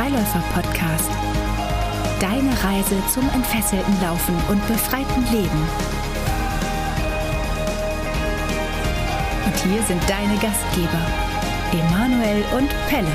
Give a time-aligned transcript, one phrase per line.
[0.00, 1.10] Freiläufer-Podcast.
[2.20, 5.62] Deine Reise zum entfesselten Laufen und befreiten Leben.
[9.44, 11.06] Und hier sind deine Gastgeber,
[11.72, 13.12] Emanuel und Pelle.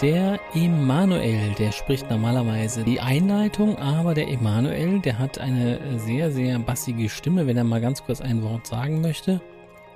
[0.00, 6.60] Der Emanuel, der spricht normalerweise die Einleitung, aber der Emanuel, der hat eine sehr, sehr
[6.60, 9.40] bassige Stimme, wenn er mal ganz kurz ein Wort sagen möchte.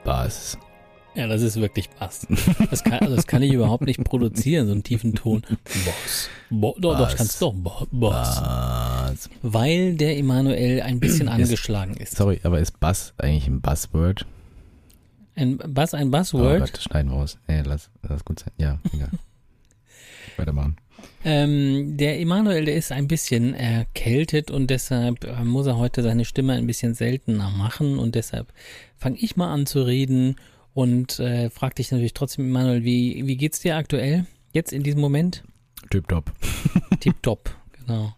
[0.02, 0.58] Bass.
[1.14, 2.26] Ja, das ist wirklich Bass.
[2.70, 5.42] Das kann, also das kann ich überhaupt nicht produzieren, so einen tiefen Ton.
[5.84, 6.30] Boss.
[6.48, 7.52] Bo doch, doch, ich kann es doch.
[7.52, 8.40] Bo Boss.
[8.40, 9.30] Bass.
[9.42, 12.16] Weil der Emanuel ein bisschen angeschlagen ist.
[12.16, 14.24] Sorry, aber ist Bass eigentlich ein Buzzword?
[15.34, 16.60] Ein Bass, ein Oh Buzzword.
[16.60, 17.38] Gott, schneiden wir raus.
[17.46, 18.52] Nee, lass, lass gut sein.
[18.58, 19.10] Ja, egal.
[20.38, 20.76] Weitermachen.
[21.24, 26.24] Ähm, der Emanuel, der ist ein bisschen erkältet und deshalb äh, muss er heute seine
[26.24, 28.52] Stimme ein bisschen seltener machen und deshalb
[28.96, 30.36] fange ich mal an zu reden
[30.74, 34.26] und äh, frag dich natürlich trotzdem, Emanuel, wie, wie geht's dir aktuell?
[34.52, 35.42] Jetzt in diesem Moment?
[35.90, 36.32] Tipptopp.
[37.00, 38.14] Tipptopp, genau.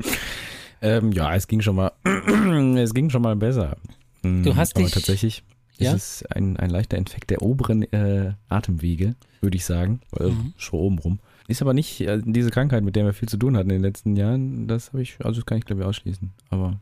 [0.83, 1.93] Ähm, ja, es ging schon mal,
[2.79, 3.77] es ging schon mal besser.
[4.23, 5.43] Mm, Du hast aber dich- tatsächlich
[5.79, 5.95] Ja?
[5.95, 10.01] ist es ein, ein leichter Infekt der oberen äh, Atemwege, würde ich sagen.
[10.19, 10.53] Äh, Mhm.
[10.57, 11.19] Schon oben rum.
[11.49, 13.83] Ist aber nicht äh, diese Krankheit, mit der wir viel zu tun hatten in den
[13.83, 14.67] letzten Jahren.
[14.69, 16.31] Das habe ich, also das kann ich glaube ich ausschließen.
[16.51, 16.79] Aber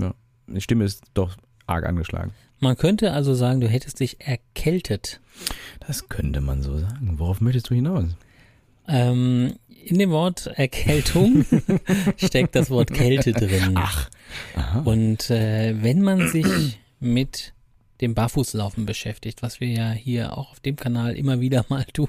[0.00, 0.14] ja,
[0.46, 1.36] die Stimme ist doch
[1.70, 2.32] arg angeschlagen.
[2.58, 5.20] Man könnte also sagen, du hättest dich erkältet.
[5.86, 7.14] Das könnte man so sagen.
[7.16, 8.04] Worauf möchtest du hinaus?
[8.86, 9.54] Ähm,
[9.84, 11.46] in dem Wort Erkältung
[12.16, 13.72] steckt das Wort Kälte drin.
[13.74, 14.10] Ach.
[14.54, 14.80] Aha.
[14.80, 17.54] Und äh, wenn man sich mit
[18.00, 22.08] dem Barfußlaufen beschäftigt, was wir ja hier auch auf dem Kanal immer wieder mal tun,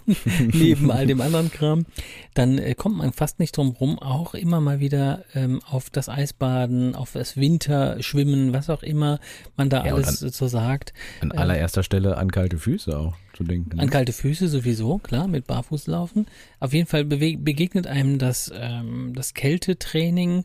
[0.54, 1.86] neben all dem anderen Kram,
[2.34, 6.08] dann äh, kommt man fast nicht drum rum, auch immer mal wieder ähm, auf das
[6.10, 9.20] Eisbaden, auf das Winterschwimmen, was auch immer
[9.58, 10.94] man da Ja, alles so sagt.
[11.22, 13.80] An allererster Stelle an kalte Füße auch zu denken.
[13.80, 16.28] An kalte Füße sowieso, klar, mit Barfußlaufen.
[16.60, 20.44] Auf jeden Fall bewe- begegnet einem das, ähm, das Kältetraining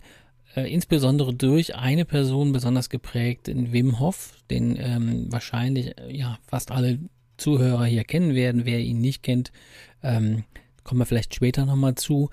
[0.56, 6.38] äh, insbesondere durch eine Person besonders geprägt, in Wim Hof, den ähm, wahrscheinlich äh, ja
[6.46, 6.98] fast alle
[7.36, 8.64] Zuhörer hier kennen werden.
[8.64, 9.52] Wer ihn nicht kennt,
[10.02, 10.44] ähm,
[10.82, 12.30] kommen wir vielleicht später nochmal zu.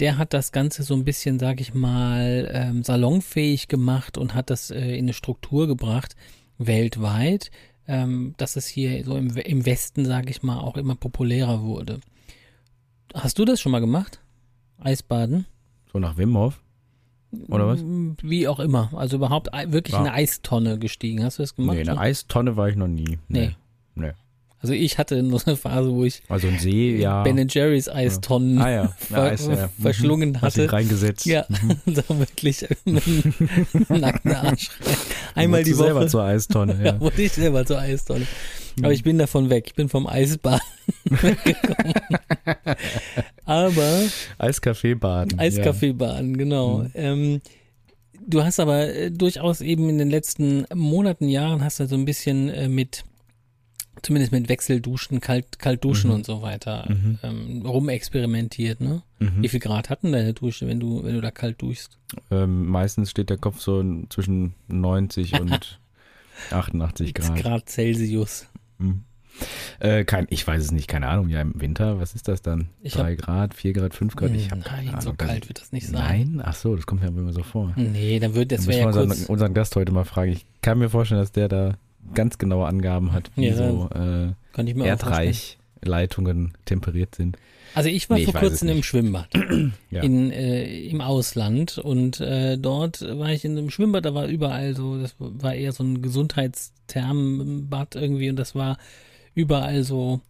[0.00, 4.50] Der hat das Ganze so ein bisschen, sag ich mal, ähm, salonfähig gemacht und hat
[4.50, 6.16] das äh, in eine Struktur gebracht,
[6.58, 7.50] weltweit,
[7.86, 12.00] ähm, dass es hier so im, im Westen, sag ich mal, auch immer populärer wurde.
[13.12, 14.20] Hast du das schon mal gemacht?
[14.78, 15.46] Eisbaden?
[15.92, 16.63] so nach Wim Hof?
[17.48, 17.84] Oder was?
[18.22, 18.90] Wie auch immer.
[18.94, 20.00] Also überhaupt wirklich Ja.
[20.00, 21.24] in eine Eistonne gestiegen.
[21.24, 21.76] Hast du das gemacht?
[21.76, 23.18] Nee, in einer Eistonne war ich noch nie.
[23.28, 23.54] Nee.
[23.94, 24.12] Nee.
[24.64, 27.22] Also ich hatte nur eine Phase, wo ich Also ein See, ja.
[27.22, 29.66] Ben Jerry's Eistonnen ah ja, ver ja, Eis, ja.
[29.76, 29.82] Mhm.
[29.82, 30.72] verschlungen Hast dich hatte.
[30.72, 31.26] reingesetzt.
[31.26, 31.80] Ja, Mhm.
[31.94, 32.66] da wirklich
[33.88, 34.70] nackten Arsch.
[34.70, 34.96] rein.
[35.34, 36.08] Einmal die du selber Woche.
[36.08, 37.00] zur Eistonne, Ja, ja.
[37.00, 38.26] wurde ich selber zur Eistonne.
[38.82, 39.64] Aber ich bin davon weg.
[39.68, 40.58] Ich bin vom Eisbahn
[41.04, 41.92] weggekommen.
[43.44, 44.02] Aber
[44.38, 45.38] Eiskaffee baden.
[45.38, 46.78] Eiskaffeebahn, genau.
[46.78, 46.90] Mhm.
[46.94, 47.40] Ähm,
[48.26, 52.04] du hast aber äh, durchaus eben in den letzten Monaten, Jahren hast du so ein
[52.04, 53.04] bisschen äh, mit,
[54.04, 56.16] zumindest mit Wechselduschen, Kalt, Kaltduschen Mhm.
[56.16, 57.18] und so weiter Mhm.
[57.22, 59.02] ähm, rumexperimentiert, ne?
[59.18, 59.42] Mhm.
[59.42, 61.98] Wie viel Grad hatten deine Dusche, wenn du, wenn du da kalt duschst?
[62.30, 65.80] Ähm, meistens steht der Kopf so zwischen 90 und
[66.50, 67.36] 88 X Grad.
[67.42, 68.46] Grad Celsius.
[68.78, 69.04] Mhm.
[69.80, 71.28] Äh, kein, ich weiß es nicht, keine Ahnung.
[71.28, 72.68] Ja, im Winter, was ist das dann?
[72.82, 74.30] Ich Drei Grad, vier Grad, fünf Grad?
[74.30, 75.00] Ich habe Nein, keine Ahnung.
[75.00, 76.34] so Das- kalt wird das nicht sein.
[76.34, 76.42] Nein?
[76.44, 77.72] Ach so, das kommt mir immer so vor.
[77.76, 80.30] Nee, dann wird, das wäre ja wir kurz, unseren, unseren Gast heute mal fragen.
[80.32, 81.76] Ich kann mir vorstellen, dass der da
[82.12, 85.34] ganz genaue Angaben hat, wie Ja, so äh, kann ich mir auch vorstellen.
[85.80, 87.36] Erdreichleitungen temperiert sind.
[87.74, 88.82] Also ich war Nee, ich vor es kurzem im.
[88.84, 89.28] Schwimmbad
[89.90, 90.02] Ja.
[90.02, 94.76] in, äh, im Ausland und äh, dort war ich in einem Schwimmbad, da war überall
[94.76, 98.78] so, das war eher so ein Gesundheitsthermbad irgendwie und das war
[99.34, 100.20] überall so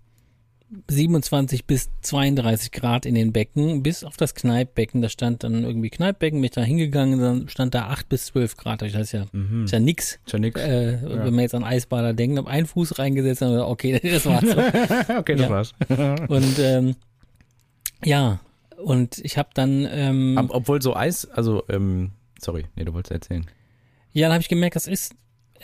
[0.89, 5.91] 27 bis 32 Grad in den Becken, bis auf das Kneippbecken, da stand dann irgendwie
[5.91, 9.27] Kneippbecken, bin ich da hingegangen, dann stand da 8 bis 12 Grad, das ist ja,
[9.33, 9.65] Mhm.
[9.65, 10.19] ist ja nix.
[10.31, 10.61] Schon nix.
[10.61, 14.27] Äh, Wenn man jetzt an Eisbader denkt, hab einen Fuß reingesetzt und gesagt, okay, das
[14.27, 14.45] war's.
[15.19, 15.51] okay, das Ja.
[15.51, 15.73] war's.
[16.29, 16.97] Und ähm,
[18.05, 18.41] ja,
[18.83, 23.13] und ich habe dann, ähm, Ob, obwohl so Eis, also, ähm, sorry, nee, du wolltest
[23.13, 23.47] erzählen.
[24.13, 25.15] ja, dann habe ich gemerkt, das ist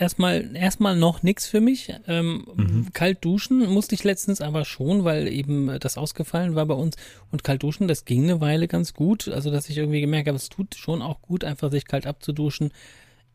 [0.00, 1.92] erstmal erstmal noch nix für mich.
[2.08, 6.96] Ähm, Kalt duschen musste ich letztens aber schon, weil eben das ausgefallen war bei uns.
[7.30, 9.28] Und kalt duschen, das ging eine Weile ganz gut.
[9.28, 12.72] Also, dass ich irgendwie gemerkt habe, es tut schon auch gut, einfach sich kalt abzuduschen.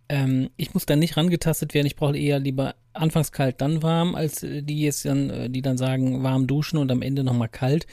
[0.09, 1.87] Ähm, ich muss da nicht rangetastet werden.
[1.87, 5.61] Ich brauche eher lieber anfangs kalt, dann warm, als äh, die jetzt dann, äh, die
[5.61, 7.87] dann sagen, warm duschen und am Ende nochmal kalt.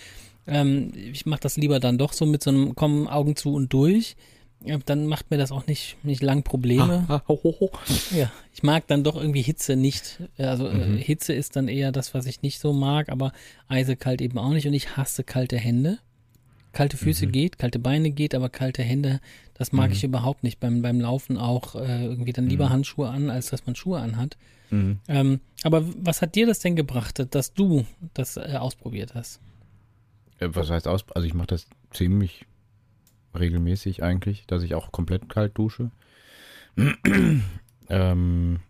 [0.47, 3.73] Ähm, ich mache das lieber dann doch so mit so einem Kommen Augen zu und
[3.73, 4.17] durch.
[4.65, 7.05] Ja, dann macht mir das auch nicht, nicht lang Probleme.
[7.09, 7.71] Ah, ho, ho, ho.
[8.11, 10.21] Ja, ich mag dann doch irgendwie Hitze nicht.
[10.39, 10.97] Also Mhm.
[10.99, 13.33] äh, Hitze ist dann eher das, was ich nicht so mag, aber
[13.69, 15.99] eisekalt eben auch nicht und ich hasse kalte Hände.
[16.73, 17.33] Kalte Füße Mhm.
[17.33, 19.21] geht, kalte Beine geht, aber kalte Hände,
[19.55, 19.97] das mag Mhm.
[19.97, 20.59] ich überhaupt nicht.
[20.59, 22.71] Beim, beim Laufen auch äh, irgendwie dann lieber Mhm.
[22.71, 24.39] Handschuhe an, als dass man Schuhe anhat.
[24.71, 25.01] Mhm.
[25.09, 27.85] Ähm, aber was hat dir das denn gebracht, dass du
[28.15, 29.41] das äh, ausprobiert hast?
[30.39, 31.05] Äh, Was heißt aus?
[31.15, 32.47] Also ich mache das ziemlich
[33.39, 35.91] regelmäßig eigentlich, dass ich auch komplett kalt dusche.
[37.89, 38.61] ähm,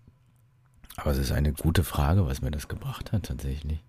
[0.96, 3.82] aber es ist eine gute Frage, was mir das gebracht hat tatsächlich.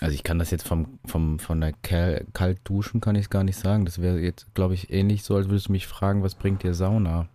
[0.00, 3.30] Also ich kann das jetzt vom, vom, von der Kel kalt duschen kann ich es
[3.30, 3.84] gar nicht sagen.
[3.84, 6.74] Das wäre jetzt, glaube ich, ähnlich so, als würdest du mich fragen, was bringt dir
[6.74, 7.28] Sauna?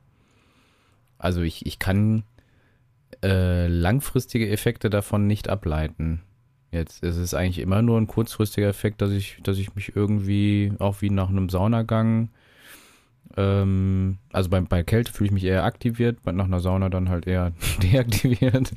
[1.17, 2.23] Also ich, ich kann
[3.23, 6.21] äh, langfristige Effekte davon nicht ableiten.
[6.71, 10.73] Jetzt ist es eigentlich immer nur ein kurzfristiger Effekt, dass ich, dass ich mich irgendwie
[10.79, 12.29] auch wie nach einem Saunagang,
[13.35, 17.27] ähm, also bei, bei Kälte fühle ich mich eher aktiviert, nach einer Sauna dann halt
[17.27, 17.53] eher
[17.83, 18.71] deaktiviert.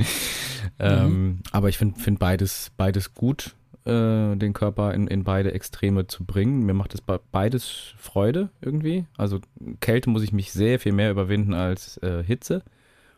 [0.79, 3.57] ähm, aber ich finde find beides, beides gut,
[3.87, 6.65] äh, den Körper in, in beide Extreme zu bringen.
[6.67, 9.07] Mir macht es be- beides Freude irgendwie.
[9.17, 9.41] Also
[9.81, 12.63] Kälte muss ich mich sehr viel mehr überwinden als äh, Hitze.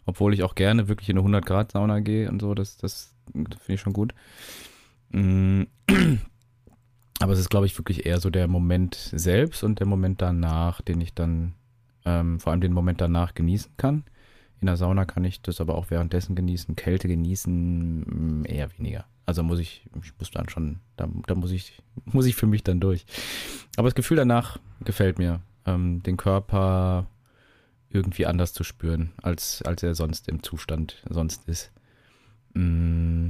[0.04, 3.11] Obwohl ich auch gerne wirklich in eine 100 Grad Sauna gehe und so, das, das
[3.32, 4.14] finde ich schon gut.
[5.10, 5.62] Mm.
[7.20, 10.82] Aber es ist, glaube ich, wirklich eher so der Moment selbst und der Moment danach,
[10.82, 11.54] den ich dann,
[12.04, 14.02] ähm, vor allem den Moment danach genießen kann.
[14.60, 16.74] In der Sauna kann ich das aber auch währenddessen genießen.
[16.74, 18.00] Kälte genießen
[18.40, 19.04] mm, eher weniger.
[19.24, 22.64] Also muss ich, ich muss dann schon, da, da muss ich, muss ich für mich
[22.64, 23.06] dann durch.
[23.76, 25.40] Aber das Gefühl danach gefällt mir.
[25.64, 27.06] Ähm, den Körper
[27.88, 31.70] irgendwie anders zu spüren, als, als er sonst im Zustand sonst ist.
[32.54, 33.28] Mm,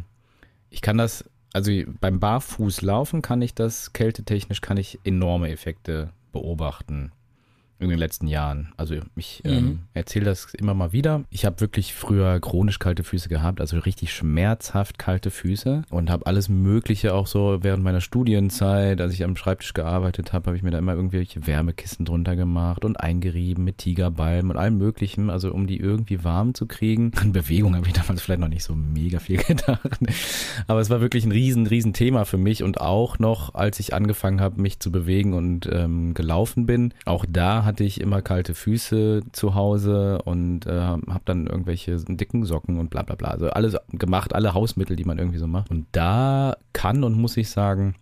[0.70, 1.70] Ich kann das, also
[2.00, 7.12] beim Barfußlaufen kann ich das, kältetechnisch kann ich enorme Effekte beobachten
[7.82, 8.72] in den letzten Jahren.
[8.76, 9.78] Also ich ähm, Mhm.
[9.94, 11.24] erzähle das immer mal wieder.
[11.30, 16.26] Ich habe wirklich früher chronisch kalte Füße gehabt, also richtig schmerzhaft kalte Füße und habe
[16.26, 20.62] alles Mögliche auch so während meiner Studienzeit, als ich am Schreibtisch gearbeitet habe, habe ich
[20.62, 25.52] mir da immer irgendwelche Wärmekissen drunter gemacht und eingerieben mit Tigerbalm und allem Möglichen, also
[25.52, 27.12] um die irgendwie warm zu kriegen.
[27.20, 29.98] An Bewegung habe ich damals vielleicht noch nicht so mega viel gedacht,
[30.66, 33.94] aber es war wirklich ein riesen, riesen Thema für mich und auch noch, als ich
[33.94, 38.54] angefangen habe, mich zu bewegen und ähm, gelaufen bin, auch da hatte ich immer kalte
[38.54, 43.28] Füße zu Hause und äh, habe dann irgendwelche dicken Socken und bla bla bla.
[43.28, 45.70] Also alles gemacht, alle Hausmittel, die man irgendwie so macht.
[45.70, 47.94] Und da kann und muss ich sagen,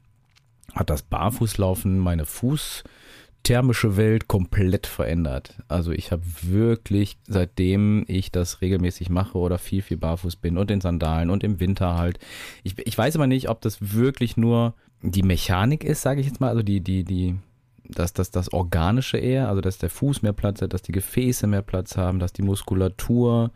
[0.74, 5.54] hat das Barfußlaufen meine fußthermische Welt komplett verändert.
[5.68, 10.68] Also ich habe wirklich, seitdem ich das regelmäßig mache oder viel, viel barfuß bin und
[10.72, 12.18] in Sandalen und im Winter halt.
[12.64, 16.40] Ich, ich weiß aber nicht, ob das wirklich nur die Mechanik ist, sage ich jetzt
[16.40, 17.36] mal, also die, die, die,
[17.94, 21.46] dass das, das Organische eher, also dass der Fuß mehr Platz hat, dass die Gefäße
[21.46, 23.50] mehr Platz haben, dass die Muskulatur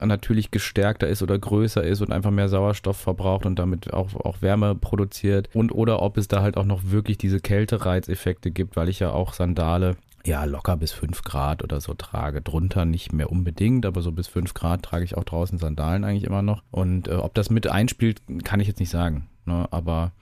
[0.00, 4.42] natürlich gestärkter ist oder größer ist und einfach mehr Sauerstoff verbraucht und damit auch, auch
[4.42, 8.88] Wärme produziert und oder ob es da halt auch noch wirklich diese Kältereizeffekte gibt, weil
[8.88, 12.42] ich ja auch Sandale ja locker bis 5 Grad oder so trage.
[12.42, 16.24] Drunter nicht mehr unbedingt, aber so bis 5 Grad trage ich auch draußen Sandalen eigentlich
[16.24, 16.62] immer noch.
[16.70, 19.28] Und äh, ob das mit einspielt, kann ich jetzt nicht sagen.
[19.44, 19.68] Ne?
[19.70, 20.12] Aber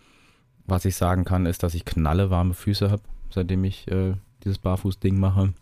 [0.66, 3.02] was ich sagen kann, ist, dass ich knalle warme Füße habe,
[3.34, 4.14] seitdem ich äh,
[4.44, 5.52] dieses Barfuß-Ding mache.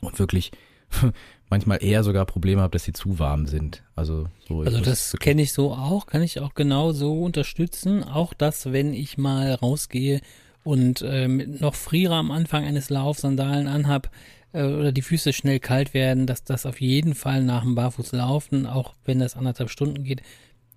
[0.00, 0.52] Und wirklich
[1.50, 3.82] manchmal eher sogar Probleme habe, dass sie zu warm sind.
[3.96, 4.60] Also so.
[4.60, 8.04] Also das kenne ich so auch, kann ich auch genau so unterstützen.
[8.04, 10.20] Auch das, wenn ich mal rausgehe
[10.62, 14.10] und äh, mit noch Frierer am Anfang eines Laufs Sandalen anhab
[14.52, 18.66] äh, oder die Füße schnell kalt werden, dass das auf jeden Fall nach dem Barfußlaufen,
[18.66, 20.22] auch wenn das anderthalb Stunden geht,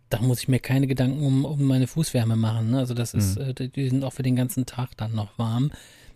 [0.10, 2.72] da muss ich mir keine Gedanken um, um meine Fußwärme machen.
[2.72, 2.78] Ne?
[2.78, 5.72] Also das ist, äh, die- die sind auch für den ganzen Tag dann noch warm.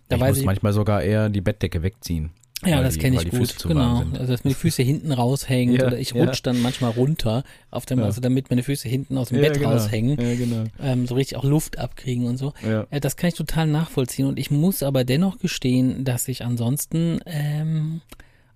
[0.08, 2.30] Da ich weiß muss ich, manchmal sogar eher die Bettdecke wegziehen.
[2.64, 4.02] ja, das kenne ich gut, genau.
[4.18, 6.24] Also dass mir die Füße hinten raushängen Ja, oder ich ja.
[6.24, 8.06] rutsche dann manchmal runter auf dem, Ja.
[8.06, 9.70] also damit meine Füße hinten aus dem Bett genau.
[9.72, 10.64] raushängen, Ja, genau.
[10.82, 12.54] ähm, so richtig auch Luft abkriegen und so.
[12.66, 12.86] Ja.
[12.90, 17.20] Äh, das kann ich total nachvollziehen und ich muss aber dennoch gestehen, dass ich ansonsten
[17.26, 18.00] ähm,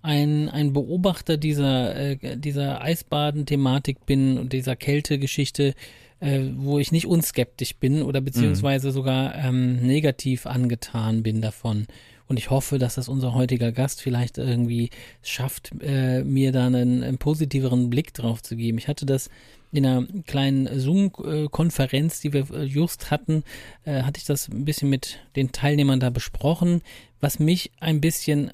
[0.00, 5.74] ein, ein Beobachter dieser, äh, dieser Eisbaden-Thematik bin und dieser Kältegeschichte,
[6.22, 11.86] äh, wo ich nicht unskeptisch bin oder beziehungsweise sogar ähm, negativ angetan bin davon.
[12.28, 17.02] Und ich hoffe, dass das unser heutiger Gast vielleicht irgendwie schafft, äh, mir da einen,
[17.02, 18.78] einen positiveren Blick drauf zu geben.
[18.78, 19.28] Ich hatte das
[19.72, 23.42] in einer kleinen Zoom-Konferenz, die wir äh, just hatten,
[23.84, 26.82] äh, hatte ich das ein bisschen mit den Teilnehmern da besprochen,
[27.20, 28.52] was mich ein bisschen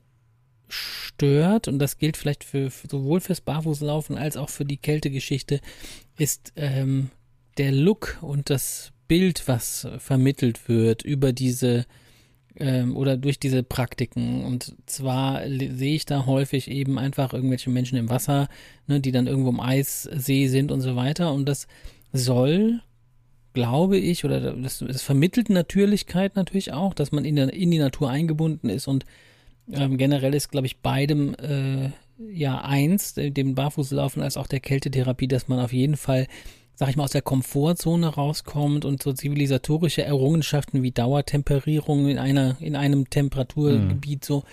[0.68, 5.60] stört, und das gilt vielleicht für sowohl fürs Barfußlaufen als auch für die Kältegeschichte,
[6.16, 7.10] ist ähm,
[7.58, 11.86] der Look und das Bild, was vermittelt wird über diese
[12.56, 14.44] ähm, oder durch diese Praktiken.
[14.44, 18.48] Und zwar sehe ich da häufig eben einfach irgendwelche Menschen im Wasser,
[18.86, 21.32] ne, die dann irgendwo im Eissee sind und so weiter.
[21.32, 21.66] Und das
[22.12, 22.80] soll
[23.54, 27.78] glaube ich, oder das, das vermittelt Natürlichkeit natürlich auch, dass man in, der, in die
[27.78, 29.04] Natur eingebunden ist und
[29.72, 31.90] ähm, generell ist, glaube ich, beidem äh,
[32.30, 36.28] ja eins, dem Barfußlaufen als auch der Kältetherapie, dass man auf jeden Fall,
[36.78, 42.56] sag ich mal, aus der Komfortzone rauskommt und so zivilisatorische Errungenschaften wie Dauertemperierung in einer,
[42.60, 44.24] in einem Temperaturgebiet mhm.
[44.24, 44.44] so,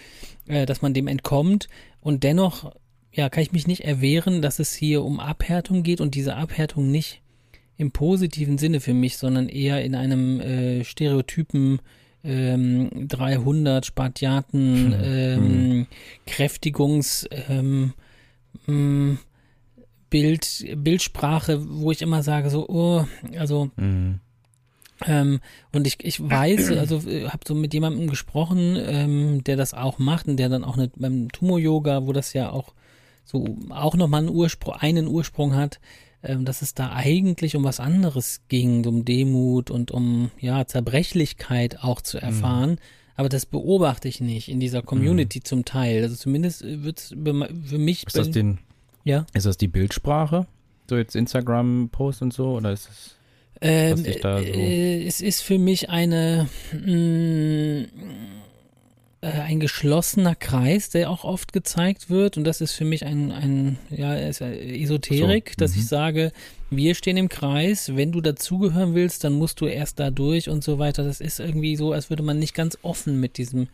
[0.48, 1.70] äh, dass man dem entkommt
[2.02, 2.72] und dennoch,
[3.12, 6.90] ja, kann ich mich nicht erwehren, dass es hier um Abhärtung geht und diese Abhärtung
[6.90, 7.22] nicht
[7.78, 11.80] im positiven Sinne für mich, sondern eher in einem äh, Stereotypen
[12.24, 15.04] ähm, 300 Spatiaten, hm.
[15.04, 15.88] ähm, hm.
[16.26, 17.94] Kräftigungs, ähm,
[18.66, 19.20] hm,
[20.16, 23.06] Bild, Bildsprache, wo ich immer sage, so, oh,
[23.38, 24.22] also, mhm.
[25.06, 25.42] ähm,
[25.74, 30.00] und ich, ich weiß, also äh, habe so mit jemandem gesprochen, ähm, der das auch
[30.00, 32.74] macht und der dann auch nicht beim Tumo-Yoga, wo das ja auch
[33.26, 35.82] so auch nochmal einen Ursprung, einen Ursprung hat,
[36.24, 41.84] ähm, dass es da eigentlich um was anderes ging, um Demut und um ja Zerbrechlichkeit
[41.84, 42.24] auch zu mhm.
[42.24, 42.70] erfahren.
[42.70, 42.78] Mhm.
[43.18, 45.44] Aber das beobachte ich nicht in dieser Community mhm.
[45.44, 46.04] zum Teil.
[46.04, 48.08] Also zumindest wird es für mich.
[48.08, 48.60] Ist das den?
[49.06, 49.26] Ja.
[49.34, 50.46] Ist das die Bildsprache?
[50.90, 53.16] So jetzt Instagram-Post und so oder ist es?
[53.62, 57.86] Ähm, so äh, es ist für mich eine mh, mm,
[59.26, 62.38] äh, ein geschlossener Kreis, der auch oft gezeigt wird.
[62.38, 65.56] Und das ist für mich ein, ein ja, Esoterik, so.
[65.58, 65.80] dass mhm.
[65.80, 66.32] ich sage,
[66.70, 70.64] wir stehen im Kreis, wenn du dazugehören willst, dann musst du erst da durch und
[70.64, 71.04] so weiter.
[71.04, 73.68] Das ist irgendwie so, als würde man nicht ganz offen mit diesem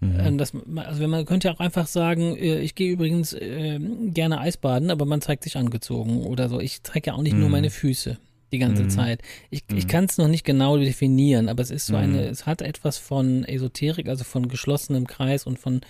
[0.00, 0.18] Mhm.
[0.18, 3.78] Ähm, das, also wenn man könnte ja auch einfach sagen, äh, ich gehe übrigens äh,
[3.78, 6.58] gerne Eisbaden, aber man zeigt sich angezogen oder so.
[6.58, 7.40] Ich zeige ja auch nicht mhm.
[7.40, 8.18] nur meine Füße
[8.52, 8.90] die ganze mhm.
[8.90, 9.22] Zeit.
[9.50, 9.78] Ich, mhm.
[9.78, 12.28] ich kann es noch nicht genau definieren, aber es ist so eine, mhm.
[12.28, 15.82] es hat etwas von Esoterik, also von geschlossenem Kreis und von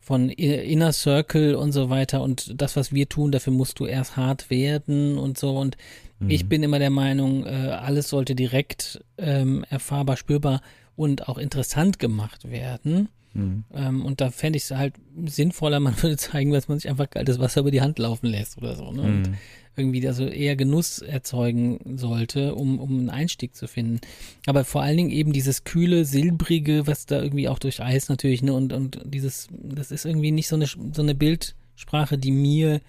[0.00, 4.16] von Inner Circle und so weiter und das, was wir tun, dafür musst du erst
[4.16, 5.76] hart werden und so und
[6.18, 6.30] mhm.
[6.30, 10.62] ich bin immer der Meinung, äh, alles sollte direkt ähm, erfahrbar, spürbar
[10.96, 13.10] und auch interessant gemacht werden.
[13.38, 13.64] Mhm.
[13.72, 14.94] Ähm, und da fände ich es halt
[15.26, 18.58] sinnvoller, man würde zeigen, dass man sich einfach kaltes Wasser über die Hand laufen lässt
[18.58, 18.92] oder so.
[18.92, 19.02] Ne?
[19.02, 19.34] Und mhm
[19.78, 24.00] irgendwie also eher Genuss erzeugen sollte, um, um einen Einstieg zu finden.
[24.46, 28.42] Aber vor allen Dingen eben dieses kühle, silbrige, was da irgendwie auch durch Eis natürlich,
[28.42, 32.80] ne, und, und dieses, das ist irgendwie nicht so eine, so eine Bildsprache, die mir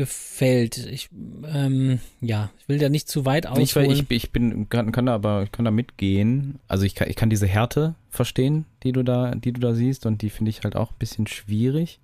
[0.00, 0.78] gefällt.
[0.78, 1.10] Ich,
[1.44, 3.90] ähm, ja, ich will da nicht zu weit ausholen.
[3.90, 6.58] Ich, ich bin, kann, kann da aber, kann da mitgehen.
[6.68, 10.06] Also ich kann, ich kann diese Härte verstehen, die du da, die du da siehst
[10.06, 12.00] und die finde ich halt auch ein bisschen schwierig,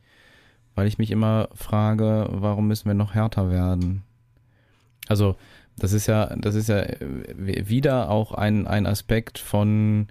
[0.75, 4.03] weil ich mich immer frage, warum müssen wir noch härter werden?
[5.09, 5.37] Also
[5.79, 10.09] das ist ja, das ist ja äh, wieder auch ein, ein Aspekt von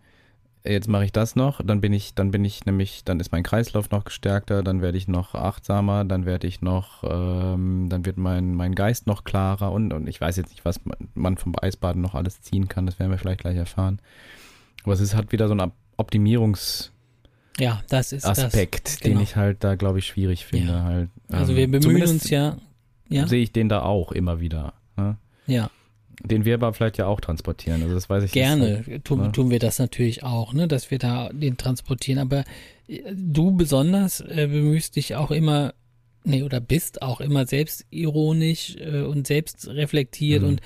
[0.66, 3.44] jetzt mache ich das noch, dann bin ich, dann bin ich nämlich, dann ist mein
[3.44, 8.18] Kreislauf noch gestärkter, dann werde ich noch achtsamer, dann werde ich noch, ähm, dann wird
[8.18, 10.80] mein, mein Geist noch klarer und, und ich weiß jetzt nicht, was
[11.14, 14.00] man vom Eisbaden noch alles ziehen kann, das werden wir vielleicht gleich erfahren.
[14.84, 16.90] Aber es ist halt wieder so ein Optimierungs-
[17.58, 19.16] ja, das ist Aspekt, das, genau.
[19.16, 20.74] den ich halt da, glaube ich, schwierig finde.
[20.74, 20.84] Ja.
[20.84, 22.58] Halt, also wir ähm, bemühen uns ja,
[23.08, 23.28] ja.
[23.28, 24.74] Sehe ich den da auch immer wieder.
[24.98, 25.18] Ne?
[25.48, 25.70] Ja.
[26.24, 27.82] Den wir aber vielleicht ja auch transportieren.
[27.82, 29.06] Also das weiß ich Gerne nicht.
[29.06, 29.32] tun, ne?
[29.32, 32.20] tun wir das natürlich auch, ne, dass wir da den transportieren.
[32.20, 32.44] Aber
[32.88, 35.74] äh, du besonders äh, bemühst dich auch immer,
[36.24, 40.48] nee, oder bist auch immer selbstironisch äh, und selbstreflektiert mhm.
[40.50, 40.62] und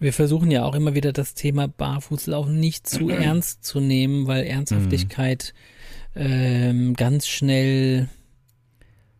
[0.00, 4.44] wir versuchen ja auch immer wieder das Thema Barfußlaufen nicht zu ernst zu nehmen, weil
[4.44, 5.54] Ernsthaftigkeit
[6.14, 6.22] mhm.
[6.22, 8.08] ähm, ganz schnell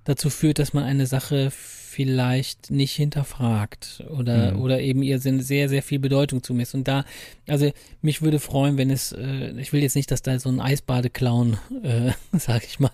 [0.05, 1.51] dazu führt, dass man eine Sache
[1.95, 4.63] vielleicht nicht hinterfragt oder, mhm.
[4.63, 6.75] oder eben ihr Sinn sehr, sehr viel Bedeutung zumisst.
[6.75, 7.05] Und da,
[7.47, 7.71] also
[8.03, 11.57] mich würde freuen, wenn es, äh, ich will jetzt nicht, dass da so ein Eisbadeclown,
[11.85, 12.91] äh, sag ich mal,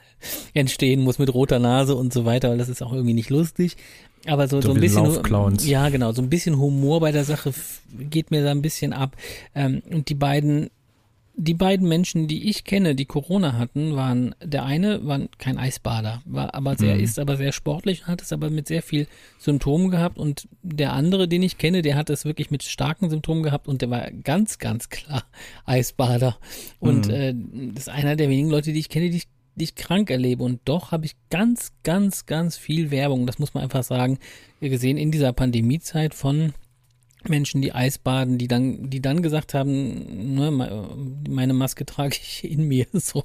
[0.52, 3.76] entstehen muss mit roter Nase und so weiter, weil das ist auch irgendwie nicht lustig.
[4.26, 7.54] Aber so, so, so ein bisschen, ja genau, so ein bisschen Humor bei der Sache
[7.98, 9.16] geht mir da ein bisschen ab.
[9.54, 10.68] Ähm, und die beiden
[11.34, 16.22] die beiden Menschen, die ich kenne, die Corona hatten, waren, der eine war kein Eisbader,
[16.24, 17.04] war aber sehr, mhm.
[17.04, 19.06] ist aber sehr sportlich, hat es aber mit sehr viel
[19.38, 23.42] Symptomen gehabt und der andere, den ich kenne, der hat es wirklich mit starken Symptomen
[23.42, 25.24] gehabt und der war ganz, ganz klar
[25.64, 26.36] Eisbader.
[26.78, 27.14] Und mhm.
[27.14, 27.34] äh,
[27.74, 30.42] das ist einer der wenigen Leute, die ich kenne, die ich, die ich krank erlebe.
[30.42, 34.18] Und doch habe ich ganz, ganz, ganz viel Werbung, das muss man einfach sagen,
[34.60, 36.52] gesehen in dieser Pandemiezeit von
[37.28, 40.50] Menschen, die Eisbaden, die dann, die dann gesagt haben, ne,
[41.28, 43.24] meine Maske trage ich in mir, so.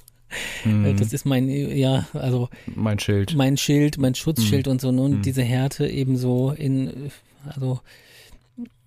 [0.64, 0.96] Mhm.
[0.96, 2.48] Das ist mein, ja, also.
[2.74, 3.34] Mein Schild.
[3.36, 4.72] Mein Schild, mein Schutzschild mhm.
[4.72, 5.22] und so, ne, und mhm.
[5.22, 7.10] diese Härte eben so in,
[7.46, 7.80] also,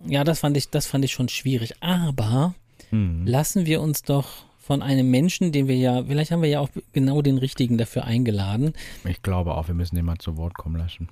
[0.05, 1.75] ja, das fand ich, das fand ich schon schwierig.
[1.81, 2.53] Aber
[2.91, 3.25] mhm.
[3.25, 6.69] lassen wir uns doch von einem Menschen, den wir ja, vielleicht haben wir ja auch
[6.93, 8.73] genau den richtigen dafür eingeladen.
[9.03, 11.09] Ich glaube auch, wir müssen den mal zu Wort kommen lassen.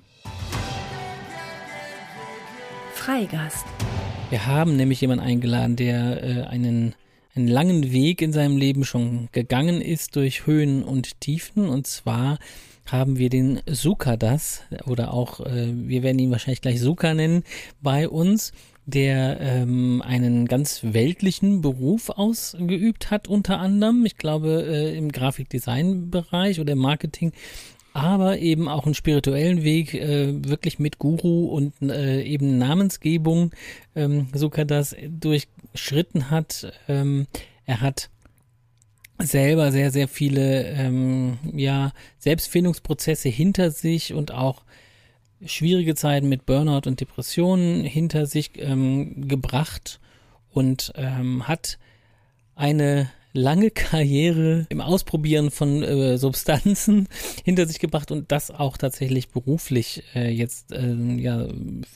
[3.08, 3.64] Freigast.
[4.28, 6.94] Wir haben nämlich jemanden eingeladen, der äh, einen,
[7.34, 11.70] einen langen Weg in seinem Leben schon gegangen ist durch Höhen und Tiefen.
[11.70, 12.38] Und zwar
[12.84, 17.44] haben wir den Sukadas oder auch, äh, wir werden ihn wahrscheinlich gleich Suka nennen,
[17.80, 18.52] bei uns
[18.84, 26.60] der ähm, einen ganz weltlichen Beruf ausgeübt hat, unter anderem, ich glaube, äh, im Grafikdesign-Bereich
[26.60, 27.32] oder im Marketing,
[28.02, 33.52] aber eben auch einen spirituellen Weg, äh, wirklich mit Guru und äh, eben Namensgebung,
[33.94, 36.72] ähm, sogar das durchschritten hat.
[36.88, 37.26] Ähm,
[37.66, 38.10] er hat
[39.20, 44.62] selber sehr, sehr viele ähm, ja, Selbstfindungsprozesse hinter sich und auch
[45.44, 50.00] schwierige Zeiten mit Burnout und Depressionen hinter sich ähm, gebracht
[50.50, 51.78] und ähm, hat
[52.54, 57.08] eine lange Karriere im Ausprobieren von äh, Substanzen
[57.44, 61.46] hinter sich gebracht und das auch tatsächlich beruflich äh, jetzt äh, ja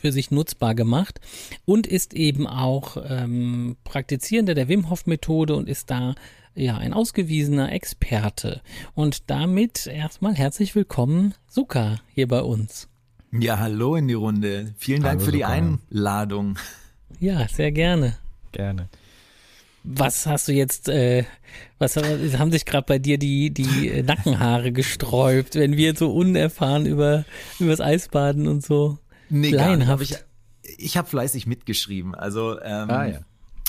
[0.00, 1.20] für sich nutzbar gemacht
[1.64, 6.14] und ist eben auch ähm, Praktizierender der Wim Hof Methode und ist da
[6.54, 8.60] ja ein ausgewiesener Experte
[8.94, 12.88] und damit erstmal herzlich willkommen Suka hier bei uns.
[13.32, 14.74] Ja, hallo in die Runde.
[14.76, 15.82] Vielen Dank hallo, für die super.
[15.90, 16.58] Einladung.
[17.20, 18.16] Ja, sehr gerne.
[18.50, 18.88] Gerne.
[19.84, 21.24] Was hast du jetzt, äh,
[21.78, 27.24] was haben sich gerade bei dir die, die Nackenhaare gesträubt, wenn wir so unerfahren über,
[27.58, 28.98] über das Eisbaden und so
[29.28, 30.02] nee, laienhaft.
[30.02, 30.16] Ich,
[30.78, 32.14] ich habe fleißig mitgeschrieben.
[32.14, 33.20] Also, ähm, ah, ja.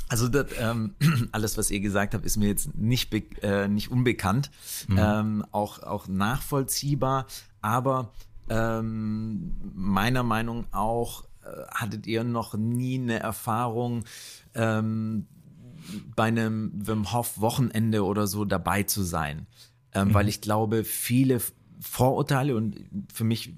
[0.09, 0.95] also das, ähm,
[1.31, 4.51] alles, was ihr gesagt habt, ist mir jetzt nicht, be äh, nicht unbekannt,
[4.87, 4.99] mhm.
[4.99, 7.25] ähm, auch, auch nachvollziehbar,
[7.61, 8.11] aber
[8.49, 14.03] ähm, meiner Meinung auch äh, hattet ihr noch nie eine Erfahrung
[14.53, 15.27] ähm,
[16.15, 19.47] bei einem Wim Hof Wochenende oder so dabei zu sein,
[19.93, 20.13] ähm, mhm.
[20.13, 21.41] weil ich glaube viele
[21.79, 22.79] Vorurteile und
[23.13, 23.55] für mich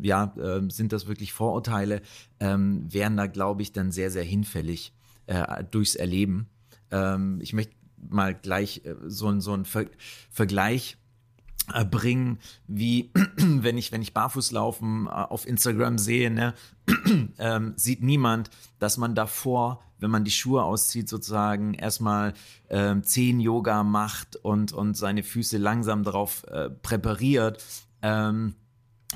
[0.00, 2.02] ja äh, sind das wirklich Vorurteile
[2.40, 4.92] ähm, wären da glaube ich dann sehr sehr hinfällig
[5.26, 6.48] äh, durchs Erleben.
[6.90, 9.86] Ähm, ich möchte mal gleich äh, so, so einen Ver
[10.30, 10.96] Vergleich
[11.90, 16.54] bringen, wie wenn ich, wenn ich barfuß laufen äh, auf Instagram sehe, ne,
[17.38, 22.34] ähm, sieht niemand, dass man davor, wenn man die Schuhe auszieht, sozusagen erstmal
[22.70, 27.62] ähm, zehn Yoga macht und, und seine Füße langsam darauf äh, präpariert.
[28.02, 28.54] Ähm,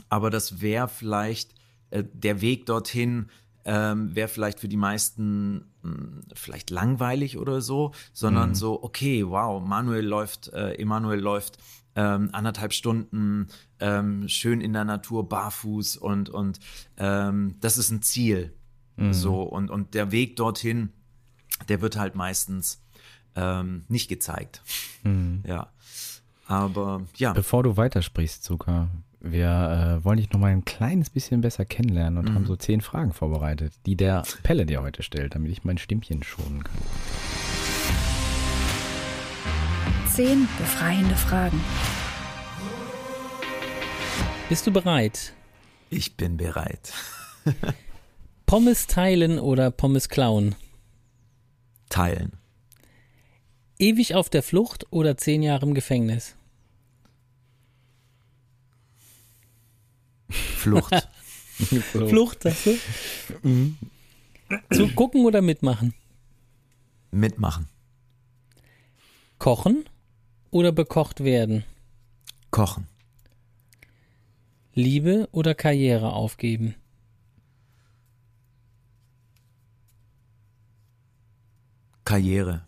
[0.08, 1.54] aber das wäre vielleicht
[1.90, 3.28] äh, der Weg dorthin,
[3.64, 8.54] ähm, wäre vielleicht für die meisten mh, hm, vielleicht langweilig oder so, sondern mhm.
[8.54, 11.58] so, okay, wow, Manuel läuft, äh, Emanuel läuft
[11.96, 13.48] ähm, anderthalb Stunden
[13.80, 16.58] ähm, schön in der Natur barfuß und und
[16.96, 18.54] ähm, das ist ein Ziel
[18.96, 19.12] mhm.
[19.12, 20.90] so und und der Weg dorthin
[21.68, 22.82] der wird halt meistens
[23.34, 24.62] ähm, nicht gezeigt
[25.02, 25.42] mhm.
[25.46, 25.68] ja
[26.46, 28.88] aber ja bevor du weitersprichst sogar
[29.24, 32.34] wir äh, wollen dich noch mal ein kleines bisschen besser kennenlernen und mhm.
[32.34, 36.24] haben so zehn Fragen vorbereitet, die der Pelle dir heute stellt, damit ich mein Stimmchen
[36.24, 36.78] schonen kann.
[40.14, 41.58] Zehn befreiende Fragen.
[44.50, 45.32] Bist du bereit?
[45.88, 46.92] Ich bin bereit.
[48.46, 50.54] Pommes teilen oder Pommes klauen?
[51.88, 52.32] Teilen.
[53.78, 56.36] Ewig auf der Flucht oder zehn Jahre im Gefängnis?
[60.28, 60.92] Flucht.
[61.90, 62.78] Flucht, sagst du?
[63.48, 63.78] Mhm.
[64.74, 65.94] Zu gucken oder mitmachen?
[67.10, 67.66] Mitmachen.
[69.38, 69.86] Kochen
[70.52, 71.64] oder bekocht werden?
[72.52, 72.86] Kochen.
[74.74, 76.76] Liebe oder Karriere aufgeben?
[82.04, 82.62] Karriere.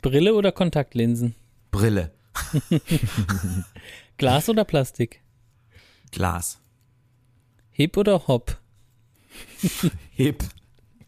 [0.00, 1.34] Brille oder Kontaktlinsen?
[1.70, 2.12] Brille.
[4.16, 5.20] Glas oder Plastik?
[6.12, 6.60] Glas.
[7.72, 8.58] Hip oder Hop?
[10.12, 10.44] Hip.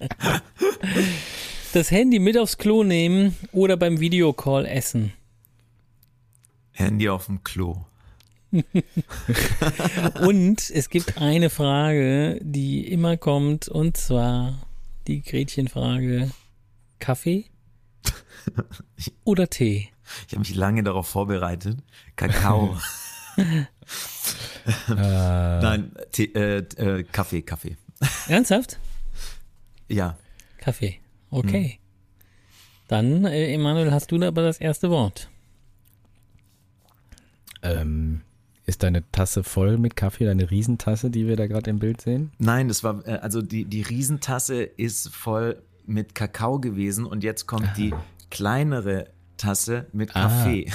[1.75, 5.13] Das Handy mit aufs Klo nehmen oder beim Videocall essen?
[6.71, 7.85] Handy auf dem Klo.
[10.21, 14.69] und es gibt eine Frage, die immer kommt, und zwar
[15.09, 16.31] die Gretchenfrage:
[17.01, 17.47] Kaffee
[19.25, 19.89] oder Tee?
[20.29, 21.79] Ich habe mich lange darauf vorbereitet.
[22.15, 22.79] Kakao.
[23.37, 23.65] äh.
[24.89, 27.77] Nein, Tee, äh, äh, Kaffee, Kaffee.
[28.29, 28.79] Ernsthaft?
[29.89, 30.17] Ja.
[30.59, 31.01] Kaffee.
[31.35, 31.79] Okay.
[31.79, 31.85] Hm.
[32.89, 35.31] Dann, äh, Emanuel, hast du aber das erste Wort.
[37.63, 38.21] Ähm,
[38.67, 42.33] ist deine Tasse voll mit Kaffee, deine Riesentasse, die wir da gerade im Bild sehen?
[42.39, 47.47] Nein, das war, äh, also die, die Riesentasse ist voll mit Kakao gewesen und jetzt
[47.47, 47.75] kommt ah.
[47.77, 47.95] die
[48.31, 50.29] kleinere Tasse mit ah.
[50.29, 50.71] Kaffee.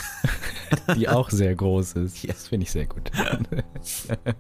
[0.88, 2.28] Ah, die auch sehr groß ist.
[2.28, 3.12] Das finde ich sehr gut.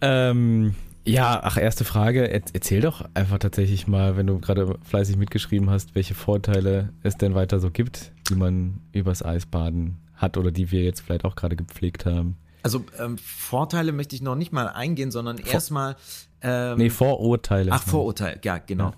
[0.00, 0.74] ähm,
[1.04, 2.30] Ja, ach, erste Frage.
[2.30, 7.34] Erzähl doch einfach tatsächlich mal, wenn du gerade fleißig mitgeschrieben hast, welche Vorteile es denn
[7.34, 11.56] weiter so gibt, die man übers Eisbaden hat oder die wir jetzt vielleicht auch gerade
[11.56, 12.36] gepflegt haben.
[12.62, 15.96] Also ähm, Vorteile möchte ich noch nicht mal eingehen, sondern erstmal.
[16.42, 17.72] Ähm, nee, Vorurteile.
[17.72, 18.90] Ach, Vorurteile, ja, genau.
[18.90, 18.94] Ja.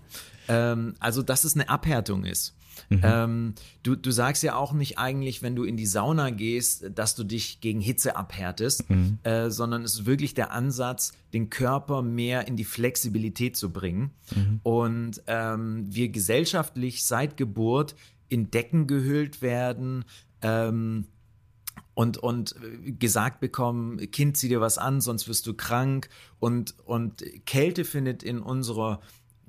[0.49, 2.57] Ähm, also, dass es eine Abhärtung ist.
[2.89, 3.01] Mhm.
[3.03, 7.15] Ähm, du, du sagst ja auch nicht eigentlich, wenn du in die Sauna gehst, dass
[7.15, 9.19] du dich gegen Hitze abhärtest, mhm.
[9.23, 14.11] äh, sondern es ist wirklich der Ansatz, den Körper mehr in die Flexibilität zu bringen.
[14.35, 14.61] Mhm.
[14.63, 17.95] Und ähm, wir gesellschaftlich seit Geburt
[18.29, 20.05] in Decken gehüllt werden,
[20.41, 21.07] ähm,
[21.95, 22.55] und, und
[22.99, 26.09] gesagt bekommen, Kind, zieh dir was an, sonst wirst du krank.
[26.39, 29.01] Und, und Kälte findet in unserer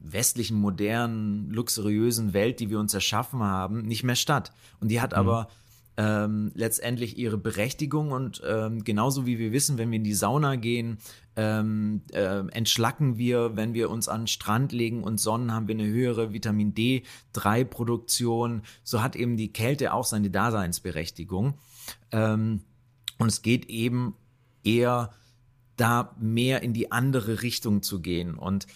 [0.04, 4.52] westlichen, modernen, luxuriösen Welt, die wir uns erschaffen haben, nicht mehr statt.
[4.80, 5.18] Und die hat mhm.
[5.18, 5.48] aber
[5.96, 10.56] ähm, letztendlich ihre Berechtigung und ähm, genauso wie wir wissen, wenn wir in die Sauna
[10.56, 10.98] gehen,
[11.36, 15.76] ähm, äh, entschlacken wir, wenn wir uns an den Strand legen und sonnen, haben wir
[15.76, 18.64] eine höhere Vitamin D3-Produktion.
[18.84, 21.56] So hat eben die Kälte auch seine Daseinsberechtigung.
[22.12, 22.62] Ähm,
[23.20, 24.16] und es geht eben
[24.64, 25.12] eher
[25.76, 28.36] da mehr in die andere Richtung zu gehen.
[28.36, 28.68] Und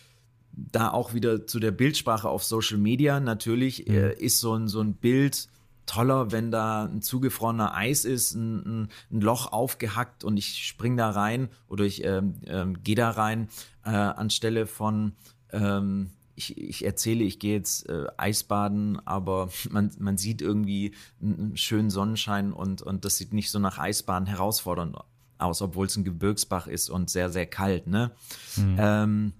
[0.57, 3.19] da auch wieder zu der Bildsprache auf Social Media.
[3.19, 3.93] Natürlich mhm.
[3.93, 5.47] äh, ist so ein, so ein Bild
[5.85, 10.97] toller, wenn da ein zugefrorener Eis ist, ein, ein, ein Loch aufgehackt und ich spring
[10.97, 13.47] da rein oder ich ähm, ähm, gehe da rein,
[13.85, 15.13] äh, anstelle von
[15.51, 21.57] ähm, ich, ich erzähle, ich gehe jetzt äh, Eisbaden, aber man, man sieht irgendwie einen
[21.57, 24.97] schönen Sonnenschein und, und das sieht nicht so nach Eisbaden herausfordernd
[25.39, 27.87] aus, obwohl es ein Gebirgsbach ist und sehr, sehr kalt.
[27.87, 28.11] Ne?
[28.55, 28.75] Mhm.
[28.77, 29.33] Ähm,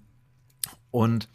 [0.90, 1.28] und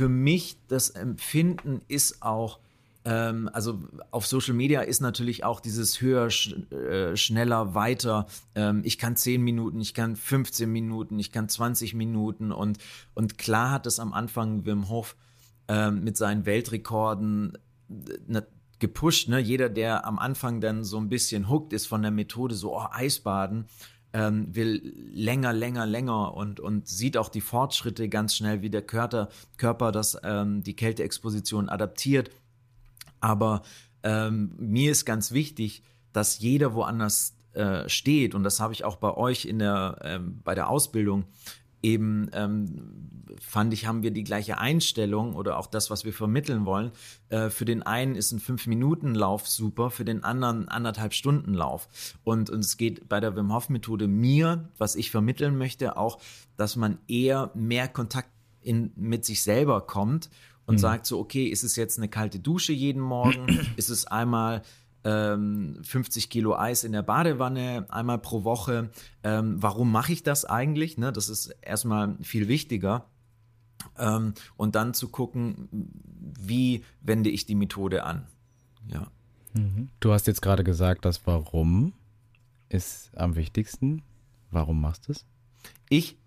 [0.00, 2.60] für mich das Empfinden ist auch,
[3.04, 8.26] ähm, also auf Social Media ist natürlich auch dieses höher, sch äh, schneller, weiter.
[8.54, 12.78] Ähm, ich kann 10 Minuten, ich kann 15 Minuten, ich kann 20 Minuten und,
[13.14, 15.16] und klar hat es am Anfang Wim Hof
[15.68, 17.58] ähm, mit seinen Weltrekorden
[18.28, 18.42] äh,
[18.78, 19.28] gepusht.
[19.28, 19.38] Ne?
[19.38, 22.86] Jeder, der am Anfang dann so ein bisschen hooked ist von der Methode, so oh,
[22.90, 23.66] Eisbaden,
[24.12, 28.82] ähm, will länger, länger, länger und, und sieht auch die Fortschritte ganz schnell, wie der
[28.82, 32.30] Körper, Körper das, ähm, die Kälteexposition adaptiert.
[33.20, 33.62] Aber
[34.02, 38.96] ähm, mir ist ganz wichtig, dass jeder woanders äh, steht und das habe ich auch
[38.96, 41.24] bei euch in der, ähm, bei der Ausbildung
[41.82, 46.66] eben ähm, fand ich, haben wir die gleiche Einstellung oder auch das, was wir vermitteln
[46.66, 46.90] wollen.
[47.28, 51.88] Äh, für den einen ist ein Fünf-Minuten-Lauf super, für den anderen anderthalb Stunden Lauf.
[52.24, 56.20] Und, und es geht bei der Wim Hof-Methode mir, was ich vermitteln möchte, auch,
[56.56, 60.28] dass man eher mehr Kontakt in, mit sich selber kommt
[60.66, 60.78] und mhm.
[60.78, 63.46] sagt so, okay, ist es jetzt eine kalte Dusche jeden Morgen?
[63.76, 64.62] ist es einmal
[65.02, 68.90] 50 ähm, Kilo Eis in der Badewanne einmal pro Woche.
[69.22, 70.98] Ähm, warum mache ich das eigentlich?
[70.98, 73.06] Ne, das ist erstmal viel wichtiger.
[73.98, 75.68] Ähm, und dann zu gucken,
[76.38, 78.26] wie wende ich die Methode an.
[78.88, 79.06] Ja.
[79.54, 79.88] Mhm.
[80.00, 81.94] Du hast jetzt gerade gesagt, das Warum
[82.68, 84.02] ist am wichtigsten.
[84.50, 85.24] Warum machst du es?
[85.88, 86.18] Ich?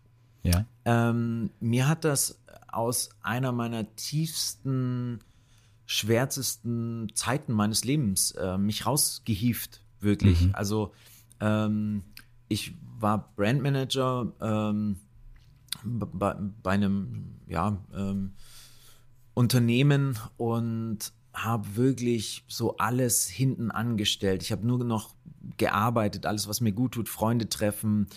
[0.41, 0.65] Ja.
[0.85, 5.19] Ähm, mir hat das aus einer meiner tiefsten
[5.85, 10.41] schwärzesten Zeiten meines Lebens äh, mich rausgehieft, wirklich.
[10.41, 10.55] Mhm.
[10.55, 10.93] Also
[11.39, 12.03] ähm,
[12.47, 14.97] ich war Brandmanager ähm,
[15.83, 18.33] bei, bei, einem ja, ähm,
[19.33, 24.43] Unternehmen und habe wirklich so alles hinten angestellt.
[24.43, 25.15] Ich habe nur noch
[25.57, 28.07] gearbeitet, alles, was mir gut tut, Freunde treffen,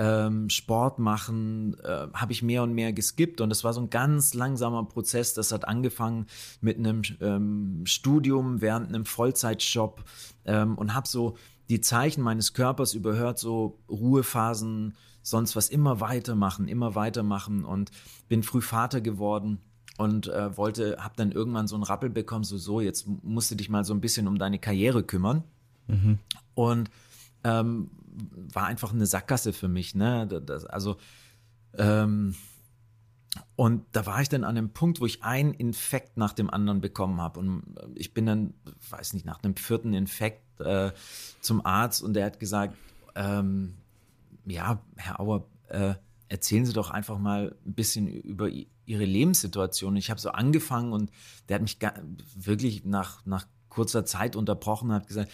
[0.00, 3.42] ähm, Sport machen, äh, habe ich mehr und mehr geskippt.
[3.42, 5.34] Und das war so ein ganz langsamer Prozess.
[5.34, 6.26] Das hat angefangen
[6.62, 10.02] mit einem ähm, Studium während einem Vollzeitjob
[10.46, 11.36] ähm, und habe so
[11.68, 17.90] die Zeichen meines Körpers überhört, so Ruhephasen, sonst was immer weitermachen, immer weitermachen und
[18.26, 19.58] bin früh Vater geworden
[19.98, 23.54] und äh, wollte, habe dann irgendwann so einen Rappel bekommen, so so, jetzt musst du
[23.54, 25.44] dich mal so ein bisschen um deine Karriere kümmern.
[25.88, 26.18] Mhm.
[26.54, 26.90] Und
[27.44, 27.90] ähm,
[28.52, 29.94] war einfach eine Sackgasse für mich.
[29.94, 30.26] Ne?
[30.26, 30.96] Das, also
[31.74, 32.34] ähm,
[33.56, 36.80] und da war ich dann an einem Punkt, wo ich einen Infekt nach dem anderen
[36.80, 37.38] bekommen habe.
[37.38, 38.54] Und ich bin dann,
[38.88, 40.92] weiß nicht, nach einem vierten Infekt äh,
[41.40, 42.76] zum Arzt und der hat gesagt,
[43.14, 43.76] ähm,
[44.46, 45.94] ja, Herr Auer, äh,
[46.28, 49.96] erzählen Sie doch einfach mal ein bisschen über Ihre Lebenssituation.
[49.96, 51.10] Ich habe so angefangen und
[51.48, 51.78] der hat mich
[52.34, 55.30] wirklich nach, nach kurzer Zeit unterbrochen und hat gesagt,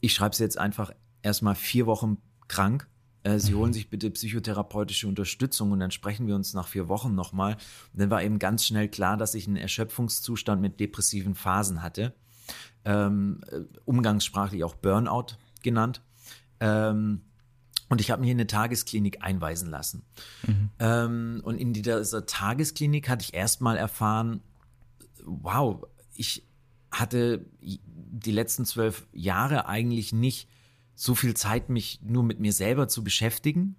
[0.00, 2.88] ich schreibe es jetzt einfach erstmal vier Wochen krank.
[3.22, 3.58] Äh, sie mhm.
[3.58, 7.54] holen sich bitte psychotherapeutische Unterstützung und dann sprechen wir uns nach vier Wochen nochmal.
[7.92, 12.14] Und dann war eben ganz schnell klar, dass ich einen Erschöpfungszustand mit depressiven Phasen hatte.
[12.84, 16.00] Ähm, äh, umgangssprachlich auch Burnout genannt.
[16.60, 17.22] Ähm,
[17.90, 20.02] Und ich habe mich in eine Tagesklinik einweisen lassen.
[20.46, 20.70] Mhm.
[20.78, 24.40] Ähm, und in dieser Tagesklinik hatte ich erstmal erfahren,
[25.24, 26.46] wow, ich
[26.90, 30.48] hatte die letzten zwölf Jahre eigentlich nicht
[30.98, 33.76] so viel Zeit, mich nur mit mir selber zu beschäftigen.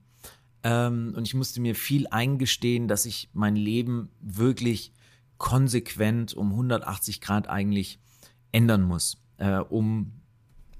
[0.63, 4.93] Ähm, und ich musste mir viel eingestehen, dass ich mein Leben wirklich
[5.37, 7.99] konsequent um 180 Grad eigentlich
[8.53, 10.13] ändern muss, äh, um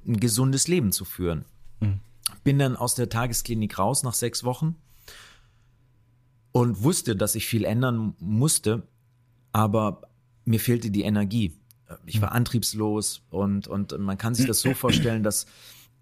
[0.07, 1.43] ein gesundes Leben zu führen.
[1.81, 1.99] Mhm.
[2.45, 4.77] Bin dann aus der Tagesklinik raus nach sechs Wochen
[6.53, 8.87] und wusste, dass ich viel ändern musste,
[9.51, 10.03] aber
[10.45, 11.53] mir fehlte die Energie.
[12.05, 15.45] Ich war antriebslos und, und man kann sich das so vorstellen, dass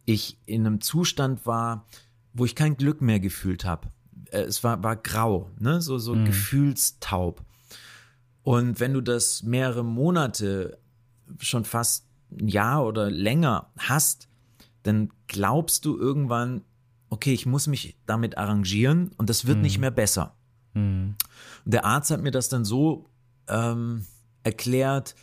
[0.07, 1.85] ich in einem Zustand war,
[2.33, 3.89] wo ich kein Glück mehr gefühlt habe.
[4.31, 5.81] Äh, es war, war grau, ne?
[5.81, 6.25] so, so mhm.
[6.25, 7.43] gefühlstaub.
[8.41, 10.79] Und wenn du das mehrere Monate,
[11.39, 14.29] schon fast ein Jahr oder länger hast,
[14.83, 16.61] dann glaubst du irgendwann,
[17.09, 19.63] okay, ich muss mich damit arrangieren und das wird mhm.
[19.63, 20.37] nicht mehr besser.
[20.73, 21.15] Mhm.
[21.65, 23.09] Und der Arzt hat mir das dann so
[23.49, 24.05] ähm,
[24.43, 25.15] erklärt,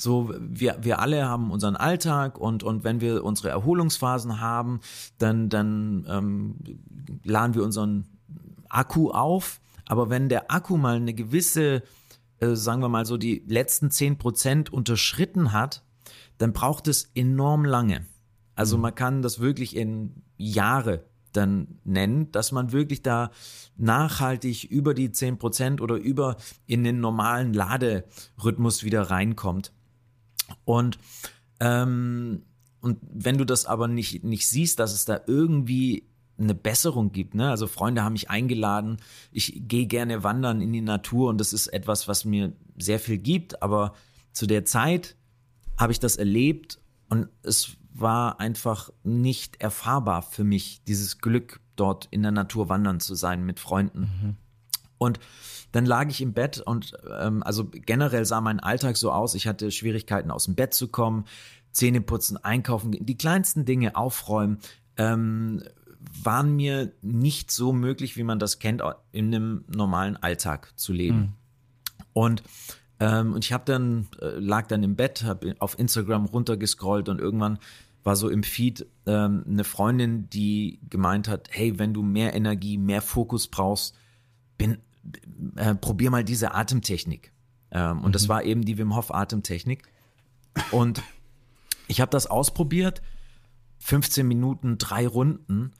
[0.00, 4.80] so, wir, wir alle haben unseren Alltag und, und wenn wir unsere Erholungsphasen haben,
[5.18, 6.56] dann, dann ähm,
[7.22, 8.06] laden wir unseren
[8.68, 9.60] Akku auf.
[9.86, 11.82] Aber wenn der Akku mal eine gewisse,
[12.38, 15.84] äh, sagen wir mal so, die letzten zehn Prozent unterschritten hat,
[16.38, 18.06] dann braucht es enorm lange.
[18.54, 18.82] Also mhm.
[18.82, 23.30] man kann das wirklich in Jahre dann nennen, dass man wirklich da
[23.76, 26.36] nachhaltig über die zehn Prozent oder über
[26.66, 29.72] in den normalen Laderhythmus wieder reinkommt.
[30.64, 30.98] Und,
[31.60, 32.42] ähm,
[32.80, 36.06] und wenn du das aber nicht, nicht siehst, dass es da irgendwie
[36.38, 37.34] eine Besserung gibt.
[37.34, 37.50] Ne?
[37.50, 38.96] Also Freunde haben mich eingeladen.
[39.30, 43.18] Ich gehe gerne wandern in die Natur und das ist etwas, was mir sehr viel
[43.18, 43.62] gibt.
[43.62, 43.94] Aber
[44.32, 45.16] zu der Zeit
[45.78, 52.08] habe ich das erlebt und es war einfach nicht erfahrbar für mich, dieses Glück dort
[52.10, 54.00] in der Natur wandern zu sein mit Freunden.
[54.00, 54.36] Mhm.
[55.00, 55.18] Und
[55.72, 59.34] dann lag ich im Bett und ähm, also generell sah mein Alltag so aus.
[59.34, 61.24] Ich hatte Schwierigkeiten aus dem Bett zu kommen,
[61.72, 64.58] Zähne putzen, einkaufen, die kleinsten Dinge aufräumen.
[64.96, 65.62] Ähm,
[66.22, 68.82] waren mir nicht so möglich, wie man das kennt,
[69.12, 71.18] in einem normalen Alltag zu leben.
[71.18, 71.32] Mhm.
[72.12, 72.42] Und
[72.98, 77.20] ähm, und ich habe dann äh, lag dann im Bett, habe auf Instagram runtergescrollt und
[77.20, 77.58] irgendwann
[78.02, 82.76] war so im Feed ähm, eine Freundin, die gemeint hat, hey, wenn du mehr Energie,
[82.76, 83.94] mehr Fokus brauchst,
[84.58, 84.78] bin
[85.56, 87.32] äh, probier mal diese Atemtechnik.
[87.70, 88.12] Ähm, und mhm.
[88.12, 89.84] das war eben die Wim Hof Atemtechnik.
[90.70, 91.02] Und
[91.88, 93.02] ich habe das ausprobiert,
[93.78, 95.72] 15 Minuten, drei Runden.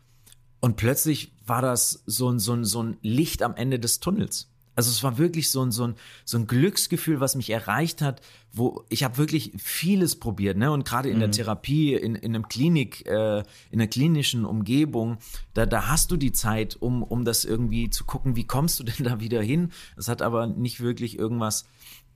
[0.60, 4.49] Und plötzlich war das so ein, so ein, so ein Licht am Ende des Tunnels.
[4.80, 8.22] Also es war wirklich so ein, so ein, so ein Glücksgefühl, was mich erreicht hat,
[8.50, 10.72] wo ich habe wirklich vieles probiert, ne?
[10.72, 11.20] Und gerade in mhm.
[11.20, 13.44] der Therapie, in, in einem Klinik, äh, in
[13.78, 15.18] einer klinischen Umgebung,
[15.52, 18.84] da, da hast du die Zeit, um, um das irgendwie zu gucken, wie kommst du
[18.84, 19.70] denn da wieder hin?
[19.96, 21.66] Das hat aber nicht wirklich irgendwas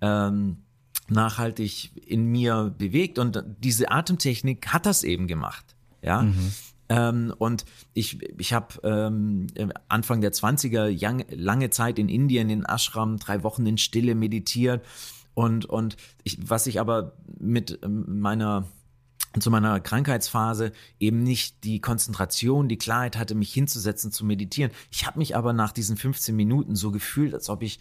[0.01, 0.63] ähm,
[1.09, 3.19] nachhaltig in mir bewegt.
[3.19, 5.77] Und diese Atemtechnik hat das eben gemacht.
[6.01, 6.23] Ja.
[6.23, 6.51] Mhm.
[6.89, 9.47] Ähm, und ich, ich habe ähm,
[9.89, 14.85] Anfang der 20er young, lange Zeit in Indien, in Ashram, drei Wochen in Stille meditiert.
[15.35, 18.67] Und, und ich, was ich aber mit ähm, meiner
[19.41, 20.71] zu meiner Krankheitsphase
[21.01, 24.71] eben nicht die Konzentration, die Klarheit hatte, mich hinzusetzen, zu meditieren.
[24.93, 27.81] Ich habe mich aber nach diesen 15 Minuten so gefühlt, als ob ich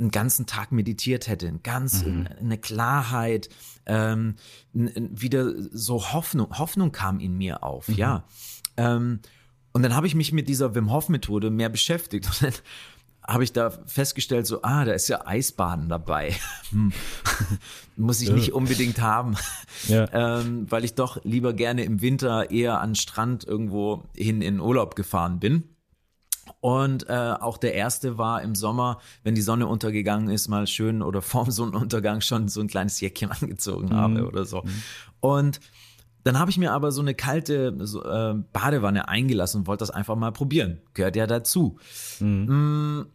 [0.00, 2.26] einen ganzen Tag meditiert hätte, ganz mhm.
[2.40, 3.48] eine Klarheit,
[3.86, 4.36] ähm,
[4.72, 7.94] wieder so Hoffnung, Hoffnung kam in mir auf, mhm.
[7.94, 8.24] ja.
[8.76, 9.20] Ähm,
[9.72, 12.54] und dann habe ich mich mit dieser Wim Hof Methode mehr beschäftigt und dann
[13.26, 16.34] habe ich da festgestellt, so, ah, da ist ja Eisbaden dabei.
[16.70, 16.92] Hm.
[17.96, 18.34] Muss ich ja.
[18.36, 19.34] nicht unbedingt haben,
[19.88, 20.06] ja.
[20.12, 24.94] ähm, weil ich doch lieber gerne im Winter eher an Strand irgendwo hin in Urlaub
[24.94, 25.64] gefahren bin.
[26.60, 31.02] Und äh, auch der erste war im Sommer, wenn die Sonne untergegangen ist, mal schön
[31.02, 33.94] oder vorm Sonnenuntergang schon so ein kleines Jäckchen angezogen mhm.
[33.94, 34.62] habe oder so.
[34.62, 34.82] Mhm.
[35.20, 35.60] Und
[36.24, 39.90] dann habe ich mir aber so eine kalte so, äh, Badewanne eingelassen und wollte das
[39.90, 40.80] einfach mal probieren.
[40.94, 41.78] Gehört ja dazu.
[42.18, 42.46] Mhm.
[42.46, 43.06] Mm,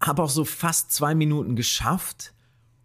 [0.00, 2.34] habe auch so fast zwei Minuten geschafft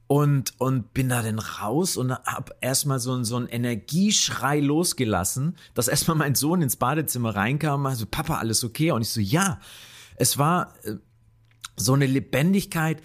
[0.08, 5.88] und, und bin da dann raus und hab erstmal so, so einen Energieschrei losgelassen, dass
[5.88, 8.92] erstmal mein Sohn ins Badezimmer reinkam und so, Papa, alles okay?
[8.92, 9.60] Und ich so, ja.
[10.16, 10.96] Es war äh,
[11.76, 13.02] so eine Lebendigkeit,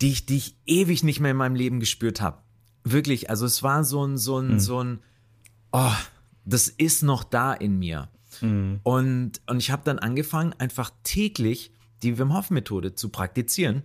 [0.00, 2.38] die ich, die ich ewig nicht mehr in meinem Leben gespürt habe.
[2.84, 4.60] Wirklich, also es war so ein, so ein, mhm.
[4.60, 4.98] so ein,
[5.72, 5.94] oh,
[6.44, 8.08] das ist noch da in mir.
[8.42, 8.80] Mhm.
[8.82, 11.72] Und, und ich habe dann angefangen, einfach täglich
[12.02, 13.82] die Wim Hof Methode zu praktizieren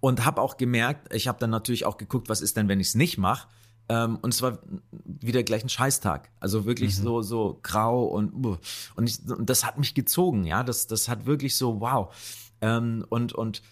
[0.00, 2.88] und habe auch gemerkt, ich habe dann natürlich auch geguckt, was ist denn, wenn ich
[2.88, 3.48] es nicht mache.
[3.88, 4.58] Ähm, und es war
[5.04, 6.30] wieder gleich ein Scheißtag.
[6.40, 7.02] Also wirklich mhm.
[7.02, 8.32] so, so grau und,
[8.96, 10.62] und, ich, und das hat mich gezogen, ja.
[10.64, 12.14] Das, das hat wirklich so, wow.
[12.60, 13.62] Ähm, und, und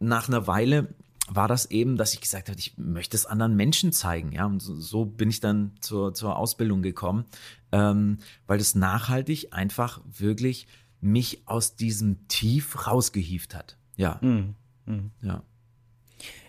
[0.00, 0.94] nach einer Weile
[1.28, 4.46] war das eben, dass ich gesagt habe, ich möchte es anderen Menschen zeigen, ja.
[4.46, 7.26] Und so, so bin ich dann zur, zur Ausbildung gekommen,
[7.70, 10.66] ähm, weil das nachhaltig einfach wirklich
[11.00, 13.76] mich aus diesem Tief rausgehieft hat.
[13.96, 14.18] Ja.
[14.22, 14.54] Mhm.
[14.86, 15.10] Mhm.
[15.20, 15.42] Ja.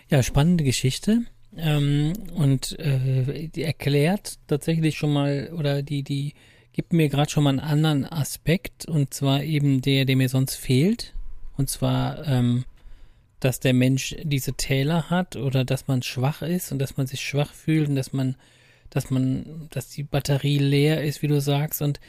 [0.09, 1.21] Ja, spannende Geschichte.
[1.55, 6.33] Ähm, und äh, die erklärt tatsächlich schon mal oder die, die
[6.73, 10.55] gibt mir gerade schon mal einen anderen Aspekt und zwar eben der, der mir sonst
[10.55, 11.13] fehlt.
[11.57, 12.65] Und zwar, ähm,
[13.39, 17.21] dass der Mensch diese Täler hat oder dass man schwach ist und dass man sich
[17.21, 18.35] schwach fühlt und dass man,
[18.89, 21.81] dass man, dass die Batterie leer ist, wie du sagst.
[21.81, 21.99] Und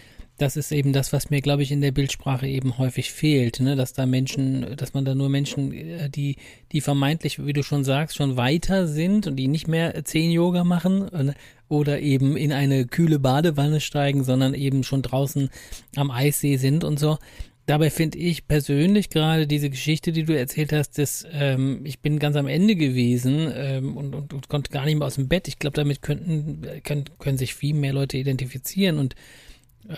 [0.41, 3.77] das ist eben das, was mir, glaube ich, in der Bildsprache eben häufig fehlt, ne?
[3.77, 6.37] dass da Menschen, dass man da nur Menschen, äh, die,
[6.73, 10.65] die vermeintlich, wie du schon sagst, schon weiter sind und die nicht mehr zehn Yoga
[10.65, 11.35] machen äh,
[11.69, 15.51] oder eben in eine kühle Badewanne steigen, sondern eben schon draußen
[15.97, 17.19] am Eissee sind und so.
[17.67, 22.19] Dabei finde ich persönlich gerade diese Geschichte, die du erzählt hast, dass ähm, ich bin
[22.19, 25.49] ganz am Ende gewesen ähm, und, und, und konnte gar nicht mehr aus dem Bett.
[25.49, 29.17] Ich glaube, damit könnten können, können sich viel mehr Leute identifizieren und äh,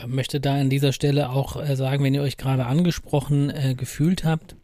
[0.07, 4.25] möchte da an dieser Stelle auch äh, sagen, wenn ihr euch gerade angesprochen äh, gefühlt
[4.25, 4.57] habt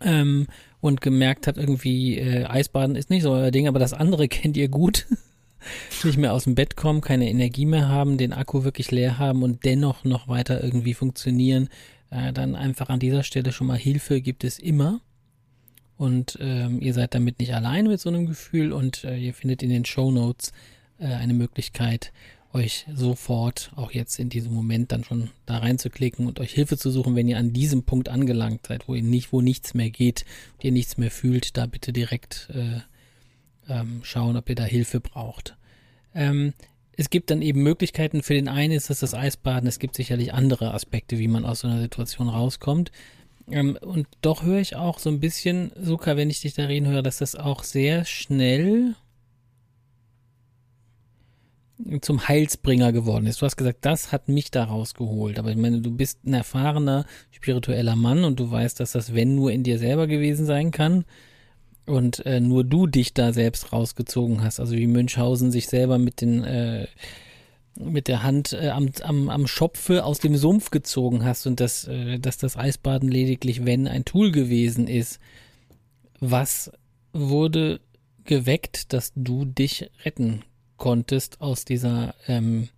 [0.00, 0.46] ähm,
[0.80, 4.56] und gemerkt habt, irgendwie äh, Eisbaden ist nicht so euer Ding, aber das andere kennt
[4.56, 5.06] ihr gut.
[6.04, 9.42] nicht mehr aus dem Bett kommen, keine Energie mehr haben, den Akku wirklich leer haben
[9.42, 11.68] und dennoch noch weiter irgendwie funktionieren,
[12.10, 15.00] äh, dann einfach an dieser Stelle schon mal Hilfe gibt es immer.
[15.96, 19.62] Und ähm, ihr seid damit nicht allein mit so einem Gefühl und äh, ihr findet
[19.62, 20.52] in den Show Notes
[20.98, 22.12] äh, eine Möglichkeit,
[22.54, 26.90] euch sofort auch jetzt in diesem Moment dann schon da reinzuklicken und euch Hilfe zu
[26.90, 30.24] suchen, wenn ihr an diesem Punkt angelangt seid, wo ihr nicht, wo nichts mehr geht,
[30.54, 32.80] und ihr nichts mehr fühlt, da bitte direkt äh,
[33.68, 35.56] ähm, schauen, ob ihr da Hilfe braucht.
[36.14, 36.52] Ähm,
[36.96, 38.22] es gibt dann eben Möglichkeiten.
[38.22, 39.66] Für den einen ist das das Eisbaden.
[39.66, 42.92] Es gibt sicherlich andere Aspekte, wie man aus so einer Situation rauskommt.
[43.50, 46.88] Ähm, und doch höre ich auch so ein bisschen, Suka, wenn ich dich da reden
[46.88, 48.94] höre, dass das auch sehr schnell
[52.00, 53.40] zum Heilsbringer geworden ist.
[53.40, 55.38] Du hast gesagt, das hat mich da rausgeholt.
[55.38, 59.34] Aber ich meine, du bist ein erfahrener spiritueller Mann und du weißt, dass das wenn
[59.34, 61.04] nur in dir selber gewesen sein kann
[61.86, 64.60] und äh, nur du dich da selbst rausgezogen hast.
[64.60, 66.86] Also wie Münchhausen sich selber mit den äh,
[67.74, 71.88] mit der Hand äh, am, am, am Schopfe aus dem Sumpf gezogen hast und dass,
[71.88, 75.18] äh, dass das Eisbaden lediglich, wenn, ein Tool gewesen ist.
[76.20, 76.70] Was
[77.12, 77.80] wurde
[78.24, 80.44] geweckt, dass du dich retten
[80.76, 82.68] konntest aus dieser, ähm,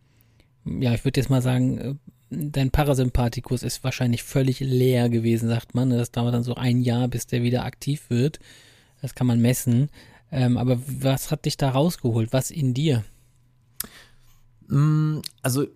[0.64, 1.94] ja, ich würde jetzt mal sagen, äh,
[2.30, 5.90] dein Parasympathikus ist wahrscheinlich völlig leer gewesen, sagt man.
[5.90, 8.40] Das dauert dann so ein Jahr, bis der wieder aktiv wird.
[9.00, 9.90] Das kann man messen.
[10.30, 12.33] Ähm, aber was hat dich da rausgeholt?
[12.33, 13.04] Was in dir?
[14.68, 15.66] Mm, also,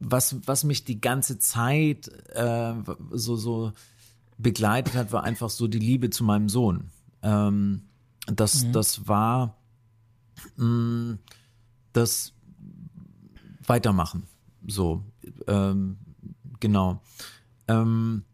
[0.00, 2.74] was, was mich die ganze Zeit äh,
[3.10, 3.72] so, so
[4.38, 6.90] begleitet hat, war einfach so die Liebe zu meinem Sohn.
[7.22, 7.82] Ähm,
[8.26, 8.72] das, mhm.
[8.72, 9.56] das war
[10.56, 11.18] mh,
[11.92, 12.32] das
[13.66, 14.24] weitermachen.
[14.66, 15.04] So,
[15.46, 15.98] ähm,
[16.60, 17.00] genau.
[17.68, 18.24] Ähm,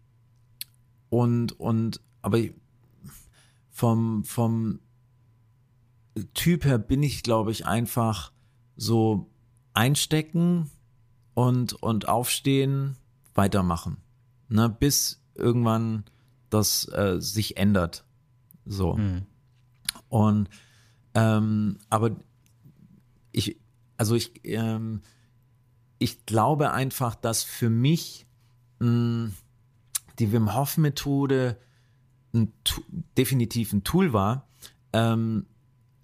[1.10, 2.38] und, und, aber
[3.70, 4.80] vom, vom
[6.34, 8.32] Typ her bin ich, glaube ich, einfach
[8.76, 9.30] so
[9.74, 10.70] einstecken
[11.34, 12.96] und, und aufstehen,
[13.34, 13.98] weitermachen.
[14.48, 16.04] Ne, bis irgendwann
[16.50, 18.04] das äh, sich ändert.
[18.64, 18.96] So.
[18.96, 19.26] Mhm.
[20.08, 20.48] Und
[21.18, 22.12] ähm, aber
[23.32, 23.56] ich,
[23.96, 25.00] also ich, ähm,
[25.98, 28.26] ich glaube einfach, dass für mich
[28.78, 29.34] mh, hm,
[30.20, 31.58] die Wim Hof Methode
[32.32, 32.52] ein,
[33.16, 34.46] definitiv ein Tool war.
[34.92, 35.46] Ähm,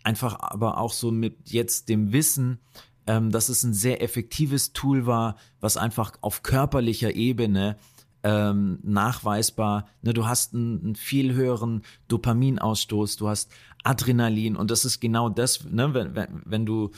[0.02, 2.58] einfach aber auch so mit jetzt dem Wissen,
[3.06, 7.76] ähm, dass es ein sehr effektives Tool war, was einfach auf körperlicher Ebene
[8.24, 13.52] ähm, nachweisbar, ne, du hast einen, einen, viel höheren Dopaminausstoß, du hast
[13.84, 16.90] Adrenalin und das ist genau das, ne, wenn, wenn, wenn du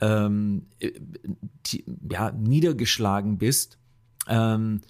[0.00, 0.66] ähm,
[2.10, 3.78] ja, niedergeschlagen bist,
[4.28, 4.80] ähm,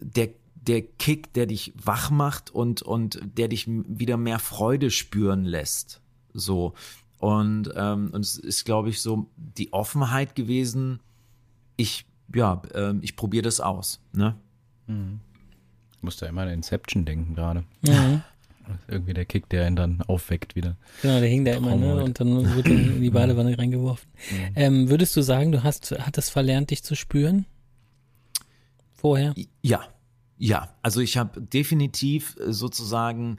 [0.00, 5.44] der, der Kick, der dich wach macht und, und der dich wieder mehr Freude spüren
[5.44, 6.00] lässt.
[6.32, 6.74] So.
[7.18, 11.00] Und, ähm, und es ist, glaube ich, so die Offenheit gewesen,
[11.76, 14.00] ich, ja, äh, ich probiere das aus.
[14.12, 14.36] Ne?
[14.86, 15.20] Mhm.
[15.96, 17.64] Ich musste immer an Inception denken gerade.
[17.82, 18.22] Mhm.
[18.86, 20.76] Irgendwie der Kick, der ihn dann aufweckt wieder.
[21.02, 22.02] Genau, der hing da immer, ne?
[22.02, 24.08] Und dann wurde in die Badewanne reingeworfen.
[24.30, 24.52] Mhm.
[24.56, 27.46] Ähm, würdest du sagen, du hast, hattest verlernt, dich zu spüren?
[28.92, 29.34] Vorher?
[29.62, 29.82] Ja,
[30.36, 30.74] ja.
[30.82, 33.38] Also ich habe definitiv sozusagen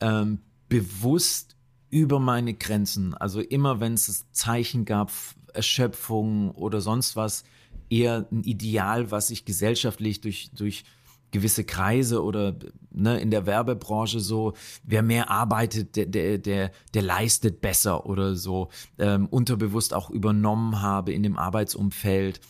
[0.00, 1.56] ähm, bewusst
[1.90, 3.14] über meine Grenzen.
[3.14, 5.10] Also immer, wenn es Zeichen gab,
[5.52, 7.44] Erschöpfung oder sonst was,
[7.90, 10.84] eher ein Ideal, was sich gesellschaftlich durch, durch
[11.32, 12.54] gewisse Kreise oder
[12.90, 14.52] ne, in der Werbebranche so,
[14.84, 18.68] wer mehr arbeitet, der, der, der, der leistet besser oder so,
[18.98, 22.40] ähm, unterbewusst auch übernommen habe in dem Arbeitsumfeld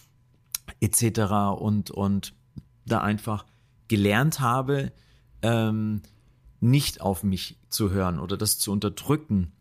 [0.80, 1.20] etc.
[1.58, 2.34] und, und
[2.84, 3.46] da einfach
[3.88, 4.92] gelernt habe,
[5.42, 6.02] ähm,
[6.60, 9.52] nicht auf mich zu hören oder das zu unterdrücken.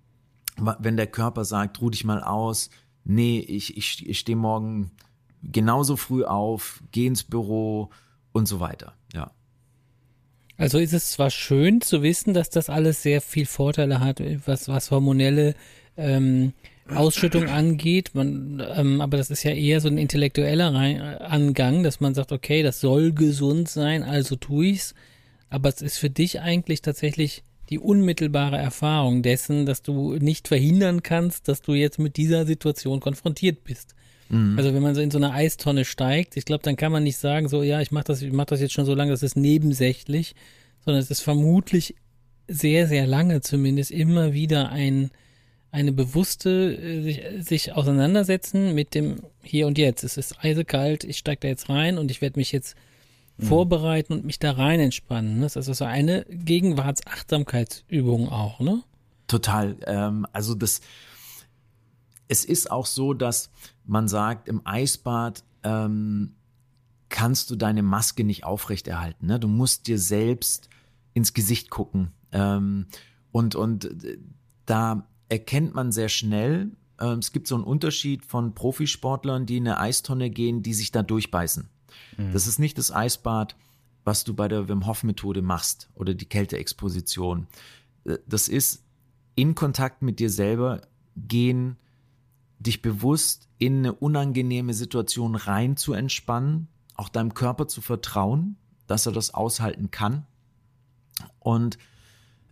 [0.79, 2.69] Wenn der Körper sagt, ruh dich mal aus,
[3.03, 4.91] nee, ich, ich, ich stehe morgen
[5.43, 7.89] genauso früh auf, geh ins Büro
[8.31, 8.93] und so weiter.
[9.13, 9.31] Ja.
[10.57, 14.67] Also ist es zwar schön zu wissen, dass das alles sehr viel Vorteile hat, was,
[14.67, 15.55] was hormonelle
[15.97, 16.53] ähm,
[16.87, 20.67] Ausschüttung angeht, man, ähm, aber das ist ja eher so ein intellektueller
[21.21, 24.93] Angang, dass man sagt, okay, das soll gesund sein, also tue ich's.
[25.49, 31.03] Aber es ist für dich eigentlich tatsächlich die unmittelbare Erfahrung dessen, dass du nicht verhindern
[31.03, 33.95] kannst, dass du jetzt mit dieser Situation konfrontiert bist.
[34.31, 34.57] Mhm.
[34.57, 37.17] Also wenn man so in so eine Eistonne steigt, ich glaube, dann kann man nicht
[37.17, 39.35] sagen, so ja, ich mache das, ich mache das jetzt schon so lange, das ist
[39.35, 40.35] nebensächlich,
[40.83, 41.95] sondern es ist vermutlich
[42.47, 45.11] sehr, sehr lange zumindest immer wieder ein
[45.71, 50.03] eine bewusste äh, sich, sich auseinandersetzen mit dem Hier und Jetzt.
[50.03, 52.75] Es ist eisekalt, ich steige da jetzt rein und ich werde mich jetzt
[53.37, 53.45] mhm.
[53.45, 55.41] vorbereiten und mich da rein entspannen.
[55.41, 58.83] Das ist also eine Gegenwartsachtsamkeitsübung auch, ne?
[59.27, 59.77] Total.
[59.87, 60.81] Ähm, also das,
[62.27, 63.49] es ist auch so, dass
[63.85, 66.33] man sagt, im Eisbad ähm,
[67.09, 69.27] kannst du deine Maske nicht aufrechterhalten.
[69.27, 69.39] Ne?
[69.39, 70.69] Du musst dir selbst
[71.13, 72.11] ins Gesicht gucken.
[72.31, 72.87] Ähm,
[73.31, 74.17] und, und äh,
[74.65, 79.67] da erkennt man sehr schnell, äh, es gibt so einen Unterschied von Profisportlern, die in
[79.67, 81.69] eine Eistonne gehen, die sich da durchbeißen.
[82.17, 82.33] Mhm.
[82.33, 83.55] Das ist nicht das Eisbad,
[84.03, 87.47] was du bei der Wim Hof Methode machst oder die Kälteexposition.
[88.05, 88.83] Äh, das ist
[89.35, 90.81] in Kontakt mit dir selber
[91.15, 91.77] gehen,
[92.61, 98.57] dich bewusst in eine unangenehme Situation rein zu entspannen, auch deinem Körper zu vertrauen,
[98.87, 100.25] dass er das aushalten kann.
[101.39, 101.77] Und,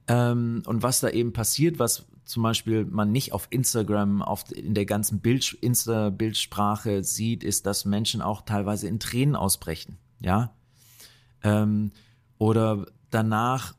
[0.08, 4.74] ähm, und was da eben passiert, was zum Beispiel man nicht auf Instagram, auf, in
[4.76, 10.54] der ganzen Bild, Insta-Bildsprache sieht, ist, dass Menschen auch teilweise in Tränen ausbrechen, ja.
[11.42, 11.92] Ähm,
[12.38, 13.74] oder danach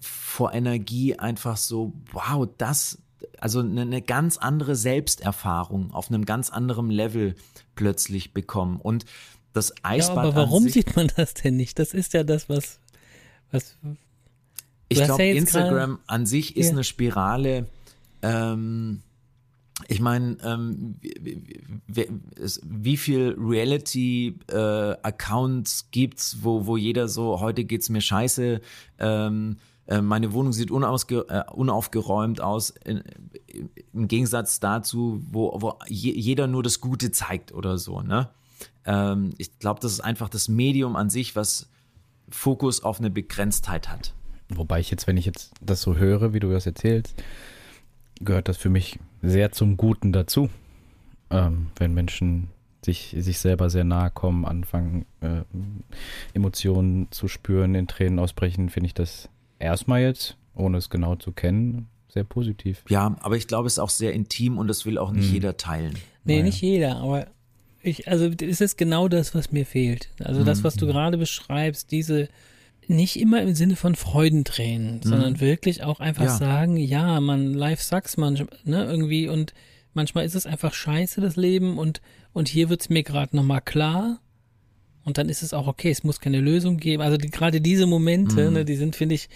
[0.00, 2.98] vor Energie einfach so, wow, das,
[3.38, 7.34] also eine, eine ganz andere Selbsterfahrung auf einem ganz anderen Level
[7.74, 8.80] plötzlich bekommen.
[8.80, 9.04] Und
[9.52, 10.16] das Eisbad.
[10.16, 11.78] Ja, aber warum sieht man das denn nicht?
[11.78, 12.80] Das ist ja das, was,
[13.50, 13.76] was,
[14.88, 16.72] ich glaube, ja Instagram an sich ist ja.
[16.72, 17.68] eine Spirale.
[18.22, 19.02] Ähm,
[19.88, 20.96] ich meine, ähm,
[21.86, 22.08] wie,
[22.62, 28.60] wie, viel Reality-Accounts äh, gibt's, wo, wo jeder so, heute geht's mir scheiße,
[28.98, 29.56] ähm,
[29.86, 33.02] äh, meine Wohnung sieht unausge, äh, unaufgeräumt aus, in,
[33.92, 38.30] im Gegensatz dazu, wo, wo je, jeder nur das Gute zeigt oder so, ne?
[38.86, 41.68] Ähm, ich glaube, das ist einfach das Medium an sich, was
[42.28, 44.14] Fokus auf eine Begrenztheit hat.
[44.48, 47.14] Wobei ich jetzt, wenn ich jetzt das so höre, wie du das erzählst,
[48.20, 50.48] gehört das für mich sehr zum Guten dazu.
[51.30, 52.50] Ähm, wenn Menschen
[52.84, 55.42] sich, sich selber sehr nahe kommen, anfangen, äh,
[56.34, 59.28] Emotionen zu spüren, in Tränen ausbrechen, finde ich das
[59.58, 62.84] erstmal jetzt, ohne es genau zu kennen, sehr positiv.
[62.88, 65.34] Ja, aber ich glaube, es ist auch sehr intim und das will auch nicht hm.
[65.34, 65.94] jeder teilen.
[66.24, 66.44] Nee, naja.
[66.44, 67.26] nicht jeder, aber
[67.82, 70.08] ich, also es ist genau das, was mir fehlt.
[70.22, 70.90] Also das, was du mhm.
[70.90, 72.28] gerade beschreibst, diese,
[72.86, 75.02] nicht immer im Sinne von Freudentränen, mhm.
[75.02, 76.36] sondern wirklich auch einfach ja.
[76.36, 79.52] sagen, ja, man, life sucks manchmal, ne, irgendwie und
[79.92, 82.00] manchmal ist es einfach scheiße, das Leben und,
[82.32, 84.20] und hier wird's mir gerade nochmal klar
[85.04, 87.02] und dann ist es auch okay, es muss keine Lösung geben.
[87.02, 88.54] Also die, gerade diese Momente, mhm.
[88.54, 89.28] ne, die sind, finde ich,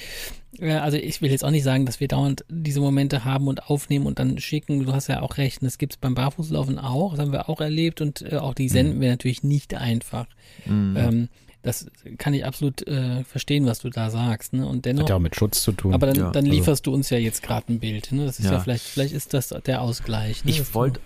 [0.59, 3.69] äh, also ich will jetzt auch nicht sagen, dass wir dauernd diese Momente haben und
[3.69, 4.85] aufnehmen und dann schicken.
[4.85, 8.01] Du hast ja auch recht, das gibt's beim Barfußlaufen auch, das haben wir auch erlebt
[8.01, 9.01] und äh, auch die senden mhm.
[9.03, 10.27] wir natürlich nicht einfach.
[10.67, 10.97] Mhm.
[10.97, 11.29] Ähm,
[11.63, 11.87] das
[12.19, 14.53] kann ich absolut äh, verstehen, was du da sagst.
[14.53, 14.67] Ne?
[14.67, 15.93] Und dennoch, Hat ja auch mit Schutz zu tun.
[15.93, 16.91] Aber dann, ja, dann also lieferst also.
[16.91, 18.13] du uns ja jetzt gerade ein Bild.
[18.13, 18.25] Ne?
[18.25, 18.53] Das ist ja.
[18.53, 20.45] ja, vielleicht, vielleicht ist das der Ausgleich.
[20.45, 20.53] Ne?
[20.53, 21.01] Ich wollte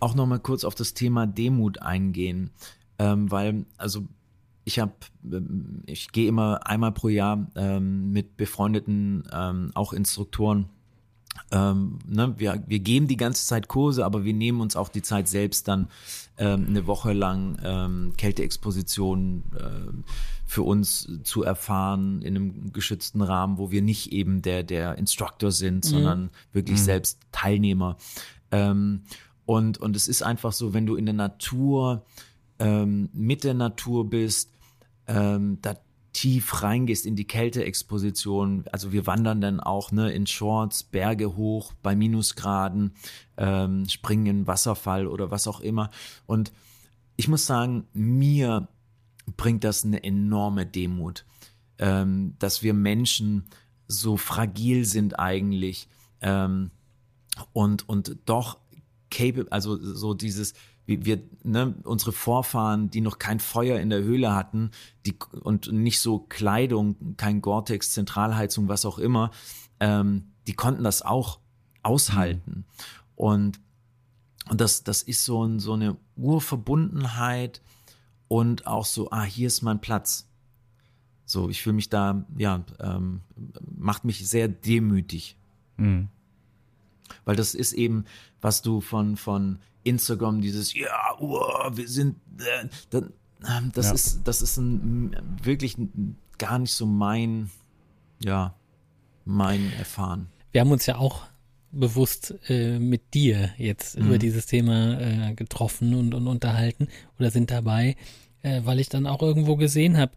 [0.00, 2.50] auch noch mal kurz auf das Thema Demut eingehen,
[2.98, 4.06] ähm, weil also
[4.64, 4.92] ich habe,
[5.24, 10.68] ähm, ich gehe immer einmal pro Jahr ähm, mit befreundeten ähm, auch Instruktoren
[11.50, 15.02] ähm, ne, wir, wir geben die ganze Zeit Kurse, aber wir nehmen uns auch die
[15.02, 15.88] Zeit selbst dann
[16.38, 19.92] ähm, eine Woche lang ähm, Kälteexposition äh,
[20.44, 25.52] für uns zu erfahren in einem geschützten Rahmen, wo wir nicht eben der, der Instructor
[25.52, 25.88] sind, mhm.
[25.88, 26.84] sondern wirklich mhm.
[26.84, 27.96] selbst Teilnehmer.
[28.50, 29.02] Ähm,
[29.44, 32.04] und, und es ist einfach so, wenn du in der Natur
[32.58, 34.50] ähm, mit der Natur bist,
[35.06, 35.74] ähm, da
[36.16, 38.64] tief reingehst in die Kälteexposition.
[38.72, 42.94] Also wir wandern dann auch ne, in Shorts, Berge hoch bei Minusgraden,
[43.36, 45.90] ähm, springen in Wasserfall oder was auch immer.
[46.24, 46.52] Und
[47.16, 48.68] ich muss sagen, mir
[49.36, 51.26] bringt das eine enorme Demut,
[51.78, 53.44] ähm, dass wir Menschen
[53.86, 55.86] so fragil sind eigentlich
[56.22, 56.70] ähm,
[57.52, 58.56] und, und doch
[59.10, 60.54] capable, also so dieses,
[60.86, 64.70] wir, wir ne, unsere Vorfahren, die noch kein Feuer in der Höhle hatten,
[65.04, 69.30] die und nicht so Kleidung, kein Gore-Tex, Zentralheizung, was auch immer,
[69.80, 71.40] ähm, die konnten das auch
[71.82, 72.64] aushalten.
[73.14, 73.60] Und
[74.48, 77.62] und das, das ist so, ein, so eine Urverbundenheit
[78.28, 80.28] und auch so, ah, hier ist mein Platz.
[81.24, 83.22] So, ich fühle mich da, ja, ähm,
[83.76, 85.36] macht mich sehr demütig.
[85.76, 86.08] Mhm.
[87.26, 88.06] Weil das ist eben,
[88.40, 91.36] was du von, von Instagram, dieses, ja, uh,
[91.72, 93.12] wir sind, äh, dann,
[93.46, 93.92] ähm, das ja.
[93.92, 95.76] ist, das ist ein, wirklich
[96.38, 97.50] gar nicht so mein,
[98.22, 98.54] ja,
[99.26, 100.28] mein Erfahren.
[100.52, 101.24] Wir haben uns ja auch
[101.72, 104.06] bewusst äh, mit dir jetzt mhm.
[104.06, 107.96] über dieses Thema äh, getroffen und, und unterhalten oder sind dabei,
[108.46, 110.12] äh, weil ich dann auch irgendwo gesehen habe,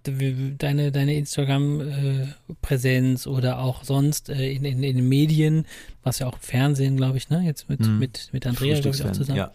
[0.58, 5.66] deine, deine Instagram-Präsenz oder auch sonst äh, in, in, in den Medien,
[6.04, 7.98] was ja auch im Fernsehen, glaube ich, ne, jetzt mit, mhm.
[7.98, 9.40] mit, mit Andrea, glaube ich, auch zusammen.
[9.40, 9.52] Ja.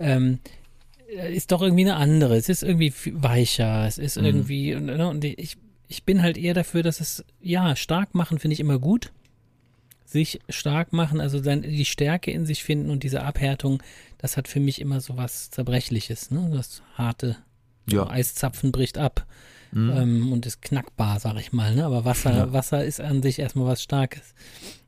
[0.00, 0.40] Ähm,
[1.08, 2.36] äh, ist doch irgendwie eine andere.
[2.36, 3.86] Es ist irgendwie weicher.
[3.86, 4.24] Es ist mhm.
[4.24, 5.56] irgendwie, ne, und ich,
[5.86, 9.12] ich bin halt eher dafür, dass es, ja, stark machen finde ich immer gut
[10.04, 13.82] sich stark machen, also dann die Stärke in sich finden und diese Abhärtung,
[14.16, 16.48] das hat für mich immer so was Zerbrechliches, ne?
[16.50, 17.36] Das harte
[17.92, 18.08] ja.
[18.08, 19.26] Eiszapfen bricht ab
[19.72, 19.90] mhm.
[19.90, 21.84] ähm, und ist knackbar, sag ich mal, ne?
[21.84, 22.52] Aber Wasser, ja.
[22.52, 24.34] Wasser ist an sich erstmal was Starkes.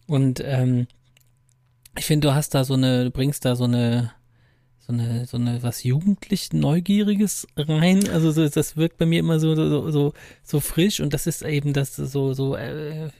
[0.06, 0.86] Und ähm,
[1.96, 4.12] ich finde, du hast da so eine, du bringst da so eine,
[4.78, 8.08] so eine, so eine was jugendlich Neugieriges rein.
[8.08, 11.42] Also so, das wirkt bei mir immer so, so, so, so frisch und das ist
[11.42, 13.10] eben das so, so, äh,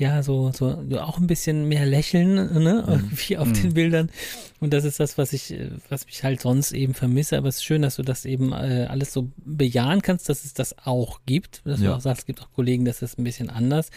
[0.00, 3.10] ja, so, so, auch ein bisschen mehr lächeln, ne, mhm.
[3.28, 3.52] wie auf mhm.
[3.52, 4.10] den Bildern.
[4.58, 5.54] Und das ist das, was ich,
[5.90, 7.36] was mich halt sonst eben vermisse.
[7.36, 10.54] Aber es ist schön, dass du das eben äh, alles so bejahen kannst, dass es
[10.54, 11.60] das auch gibt.
[11.66, 11.90] Dass ja.
[11.90, 13.90] du auch sagst, es gibt auch Kollegen, das ist ein bisschen anders.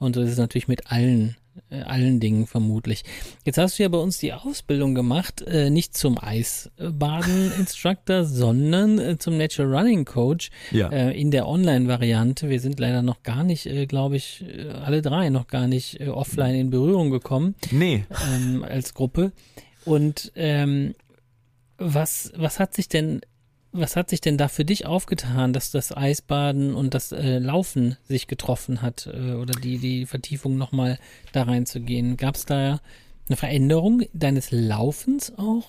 [0.00, 1.36] Und das ist natürlich mit allen
[1.70, 3.04] allen Dingen vermutlich.
[3.44, 9.18] Jetzt hast du ja bei uns die Ausbildung gemacht, äh, nicht zum Eisbaden-Instructor, sondern äh,
[9.18, 10.88] zum Natural Running Coach ja.
[10.88, 12.48] äh, in der Online-Variante.
[12.48, 16.00] Wir sind leider noch gar nicht, äh, glaube ich, äh, alle drei noch gar nicht
[16.08, 17.54] offline in Berührung gekommen.
[17.70, 18.04] Nee.
[18.32, 19.32] Ähm, als Gruppe.
[19.84, 20.94] Und ähm,
[21.78, 23.20] was, was hat sich denn
[23.74, 27.96] was hat sich denn da für dich aufgetan, dass das Eisbaden und das äh, Laufen
[28.04, 30.98] sich getroffen hat äh, oder die, die Vertiefung nochmal
[31.32, 32.16] da reinzugehen?
[32.16, 32.80] Gab es da
[33.28, 35.68] eine Veränderung deines Laufens auch?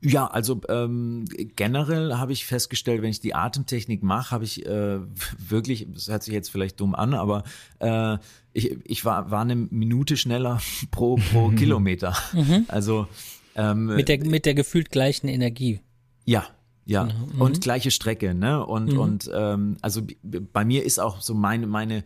[0.00, 1.24] Ja, also ähm,
[1.56, 4.98] generell habe ich festgestellt, wenn ich die Atemtechnik mache, habe ich äh,
[5.38, 7.42] wirklich, das hört sich jetzt vielleicht dumm an, aber
[7.80, 8.18] äh,
[8.52, 12.14] ich, ich war, war eine Minute schneller pro, pro Kilometer.
[12.32, 12.66] Mhm.
[12.68, 13.08] Also
[13.56, 15.80] ähm, mit, der, mit der gefühlt gleichen Energie.
[16.26, 16.46] Ja,
[16.86, 17.40] ja, mhm.
[17.40, 18.64] und gleiche Strecke, ne?
[18.64, 18.98] Und, mhm.
[18.98, 22.04] und ähm, also bei mir ist auch so meine, meine,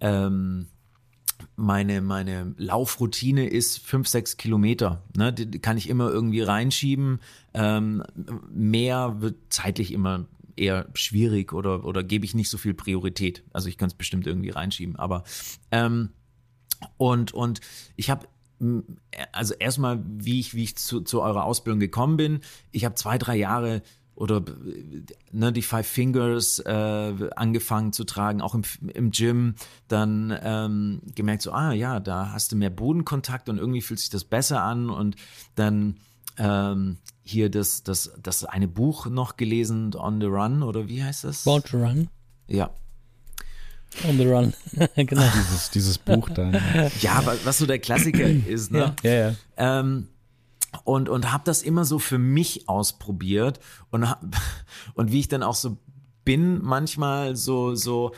[0.00, 0.66] ähm,
[1.56, 5.02] meine, meine Laufroutine ist fünf, sechs Kilometer.
[5.16, 5.32] Ne?
[5.32, 7.20] Die kann ich immer irgendwie reinschieben.
[7.54, 8.02] Ähm,
[8.52, 10.26] mehr wird zeitlich immer
[10.56, 13.42] eher schwierig oder, oder gebe ich nicht so viel Priorität.
[13.52, 14.96] Also ich kann es bestimmt irgendwie reinschieben.
[14.96, 15.24] Aber
[15.70, 16.10] ähm,
[16.96, 17.60] und, und
[17.96, 18.26] ich habe
[19.32, 22.40] also erstmal, wie ich, wie ich zu, zu eurer Ausbildung gekommen bin,
[22.72, 23.82] ich habe zwei, drei Jahre
[24.20, 24.42] oder
[25.32, 28.62] ne, die Five Fingers äh, angefangen zu tragen, auch im,
[28.92, 29.54] im Gym,
[29.88, 34.10] dann ähm, gemerkt so, ah ja, da hast du mehr Bodenkontakt und irgendwie fühlt sich
[34.10, 35.16] das besser an und
[35.54, 35.96] dann
[36.36, 41.24] ähm, hier das, das, das eine Buch noch gelesen, On the Run oder wie heißt
[41.24, 41.44] das?
[41.44, 42.08] Born to Run.
[42.46, 42.68] Ja.
[44.06, 44.52] On the Run,
[44.96, 45.30] genau.
[45.34, 46.60] Dieses, dieses Buch dann.
[47.00, 48.94] Ja, was so der Klassiker ist, ne?
[49.02, 49.30] Ja, ja.
[49.30, 49.80] ja.
[49.80, 50.08] Ähm,
[50.84, 53.60] und und habe das immer so für mich ausprobiert
[53.90, 54.06] und
[54.94, 55.78] und wie ich dann auch so
[56.24, 58.12] bin manchmal so so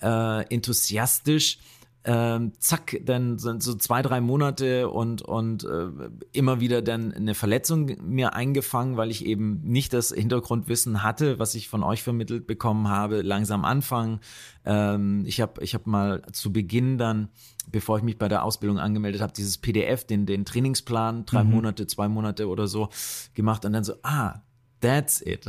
[0.00, 1.58] äh, enthusiastisch
[2.04, 5.88] ähm, zack, dann sind so zwei, drei Monate und, und äh,
[6.32, 11.54] immer wieder dann eine Verletzung mir eingefangen, weil ich eben nicht das Hintergrundwissen hatte, was
[11.54, 14.20] ich von euch vermittelt bekommen habe, langsam anfangen.
[14.64, 17.28] Ähm, ich habe ich hab mal zu Beginn dann,
[17.70, 21.50] bevor ich mich bei der Ausbildung angemeldet habe, dieses PDF, den, den Trainingsplan, drei mhm.
[21.50, 22.88] Monate, zwei Monate oder so
[23.34, 24.42] gemacht und dann so, ah,
[24.80, 25.46] that's it.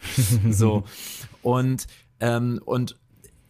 [0.50, 0.82] so.
[1.42, 1.88] Und,
[2.20, 2.96] ähm, und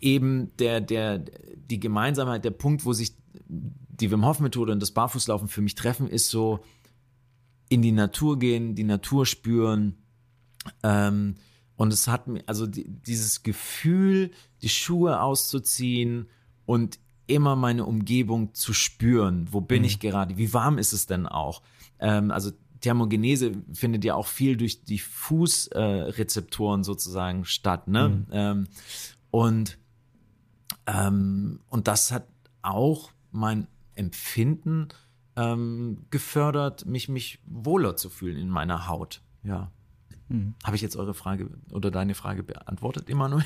[0.03, 3.15] eben der, der, die Gemeinsamkeit, der Punkt, wo sich
[3.49, 6.61] die Wim Hof Methode und das Barfußlaufen für mich treffen, ist so
[7.69, 9.97] in die Natur gehen, die Natur spüren.
[10.83, 11.37] Ähm,
[11.77, 14.31] und es hat mir, also die, dieses Gefühl
[14.61, 16.29] die Schuhe auszuziehen
[16.67, 19.49] und immer meine Umgebung zu spüren.
[19.51, 19.87] Wo bin mhm.
[19.87, 20.37] ich gerade?
[20.37, 21.63] Wie warm ist es denn auch?
[21.99, 22.51] Ähm, also
[22.81, 27.89] Thermogenese findet ja auch viel durch die Fußrezeptoren äh, sozusagen statt.
[27.89, 28.09] Ne?
[28.09, 28.27] Mhm.
[28.33, 28.67] Ähm,
[29.31, 29.79] und,
[30.87, 32.27] ähm, und das hat
[32.63, 34.89] auch mein Empfinden
[35.37, 39.23] ähm, gefördert, mich, mich wohler zu fühlen in meiner Haut.
[39.43, 39.71] Ja.
[40.29, 40.55] Mhm.
[40.65, 43.45] Habe ich jetzt eure Frage oder deine Frage beantwortet, Emanuel?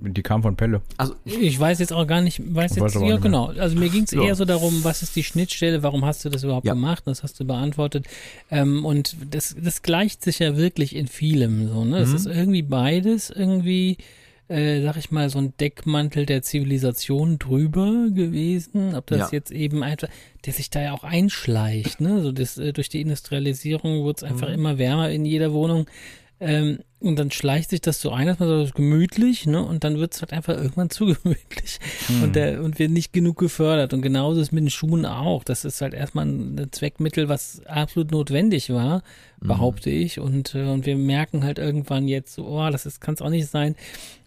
[0.00, 0.80] Die kam von Pelle.
[0.96, 3.46] Also ich weiß jetzt auch gar nicht, weiß jetzt, ja genau.
[3.46, 4.22] Also mir ging es ja.
[4.22, 6.74] eher so darum, was ist die Schnittstelle, warum hast du das überhaupt ja.
[6.74, 7.02] gemacht?
[7.06, 8.06] Das hast du beantwortet.
[8.50, 11.84] Ähm, und das, das gleicht sich ja wirklich in vielem so.
[11.84, 11.98] Ne?
[11.98, 12.16] Das mhm.
[12.16, 13.98] ist irgendwie beides irgendwie
[14.52, 18.94] äh, sag ich mal, so ein Deckmantel der Zivilisation drüber gewesen.
[18.94, 19.28] Ob das ja.
[19.32, 20.08] jetzt eben einfach,
[20.44, 22.20] der sich da ja auch einschleicht, ne?
[22.22, 24.54] So das, äh, durch die Industrialisierung wird es einfach mhm.
[24.54, 25.86] immer wärmer in jeder Wohnung.
[26.38, 29.64] Ähm, und dann schleicht sich das so ein, dass man so gemütlich, ne?
[29.64, 31.78] Und dann wird es halt einfach irgendwann zu gemütlich.
[32.08, 32.22] Mhm.
[32.22, 33.94] Und, der, und wird nicht genug gefördert.
[33.94, 35.44] Und genauso ist mit den Schuhen auch.
[35.44, 39.02] Das ist halt erstmal ein Zweckmittel, was absolut notwendig war,
[39.40, 39.48] mhm.
[39.48, 40.20] behaupte ich.
[40.20, 43.48] Und, äh, und wir merken halt irgendwann jetzt so, oh, das kann es auch nicht
[43.48, 43.76] sein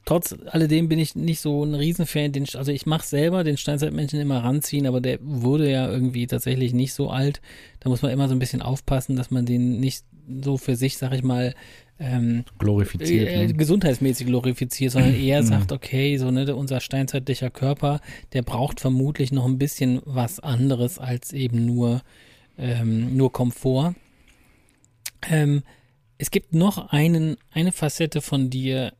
[0.05, 2.31] trotz alledem bin ich nicht so ein Riesenfan.
[2.31, 6.73] Den, also ich mache selber den Steinzeitmenschen immer ranziehen, aber der wurde ja irgendwie tatsächlich
[6.73, 7.41] nicht so alt.
[7.79, 10.05] Da muss man immer so ein bisschen aufpassen, dass man den nicht
[10.41, 11.53] so für sich, sag ich mal,
[11.97, 13.53] ähm, glorifiziert, äh, ne?
[13.53, 15.47] gesundheitsmäßig glorifiziert, sondern eher mhm.
[15.47, 18.01] sagt, okay, so ne, unser steinzeitlicher Körper,
[18.33, 22.01] der braucht vermutlich noch ein bisschen was anderes als eben nur
[22.57, 23.95] ähm, nur Komfort.
[25.29, 25.63] Ähm,
[26.17, 28.93] es gibt noch einen eine Facette von dir,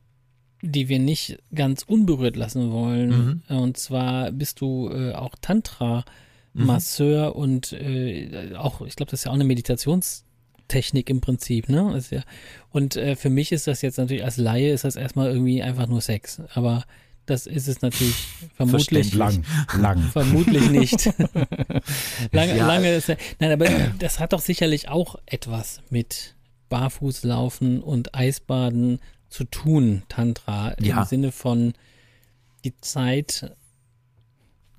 [0.66, 3.42] die wir nicht ganz unberührt lassen wollen.
[3.48, 3.56] Mhm.
[3.56, 7.40] Und zwar bist du äh, auch Tantra-Masseur mhm.
[7.40, 12.00] und äh, auch, ich glaube, das ist ja auch eine Meditationstechnik im Prinzip, ne?
[12.10, 12.22] Ja,
[12.70, 15.86] und äh, für mich ist das jetzt natürlich als Laie ist das erstmal irgendwie einfach
[15.86, 16.42] nur Sex.
[16.54, 16.84] Aber
[17.26, 18.14] das ist es natürlich
[18.54, 19.14] vermutlich.
[19.14, 19.44] Lang,
[19.78, 19.98] lang.
[20.12, 21.06] Vermutlich nicht.
[22.32, 22.66] lange, ja.
[22.66, 23.08] lange ist,
[23.40, 26.36] nein, aber das hat doch sicherlich auch etwas mit
[26.68, 29.00] Barfußlaufen und Eisbaden
[29.36, 31.00] zu tun, Tantra, ja.
[31.00, 31.74] im Sinne von
[32.64, 33.54] die Zeit,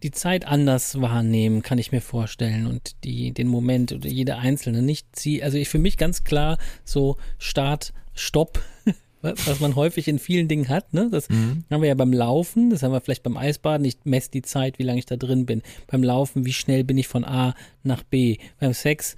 [0.01, 4.81] die Zeit anders wahrnehmen, kann ich mir vorstellen und die, den Moment oder jede einzelne
[4.81, 5.43] nicht ziehen.
[5.43, 8.59] Also ich für mich ganz klar so Start, Stopp,
[9.21, 10.91] was man häufig in vielen Dingen hat.
[10.91, 11.09] Ne?
[11.11, 11.63] Das mhm.
[11.69, 13.85] haben wir ja beim Laufen, das haben wir vielleicht beim Eisbaden.
[13.85, 15.61] Ich messe die Zeit, wie lange ich da drin bin.
[15.85, 17.53] Beim Laufen, wie schnell bin ich von A
[17.83, 18.37] nach B.
[18.59, 19.15] Beim Sex,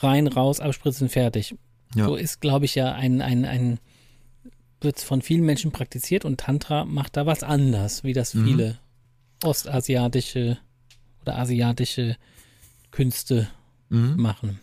[0.00, 1.54] rein, raus, abspritzen, fertig.
[1.94, 2.06] Ja.
[2.06, 3.78] So ist, glaube ich, ja ein, ein, ein
[4.84, 8.44] wird von vielen Menschen praktiziert und Tantra macht da was anders, wie das mhm.
[8.44, 8.78] viele
[9.42, 10.58] ostasiatische
[11.22, 12.16] oder asiatische
[12.90, 13.48] Künste
[13.88, 14.16] mhm.
[14.16, 14.60] machen.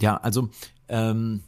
[0.00, 0.50] Ja, also
[0.88, 1.42] ähm,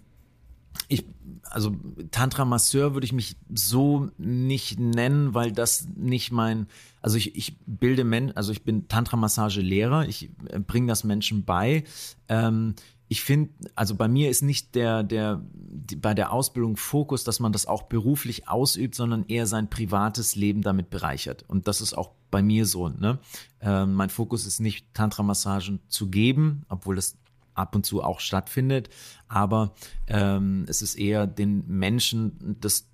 [0.89, 1.05] ich,
[1.43, 1.77] also
[2.11, 6.67] Tantra-Masseur würde ich mich so nicht nennen, weil das nicht mein,
[7.03, 11.85] also ich, ich bilde Menschen, also ich bin Tantra-Massage-Lehrer, ich äh, bringe das Menschen bei.
[12.29, 12.75] Ähm,
[13.09, 17.41] ich finde, also bei mir ist nicht der, der, die, bei der Ausbildung Fokus, dass
[17.41, 21.45] man das auch beruflich ausübt, sondern eher sein privates Leben damit bereichert.
[21.49, 22.89] Und das ist auch bei mir so.
[22.89, 23.19] Ne?
[23.61, 27.17] Äh, mein Fokus ist nicht, Tantra-Massagen zu geben, obwohl das
[27.55, 28.89] ab und zu auch stattfindet,
[29.27, 29.75] aber
[30.07, 32.89] ähm, es ist eher den Menschen das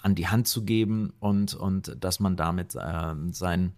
[0.00, 3.74] an die Hand zu geben und, und dass man damit äh, sein,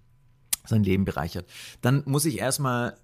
[0.69, 1.49] sein Leben bereichert.
[1.81, 2.97] Dann muss ich erstmal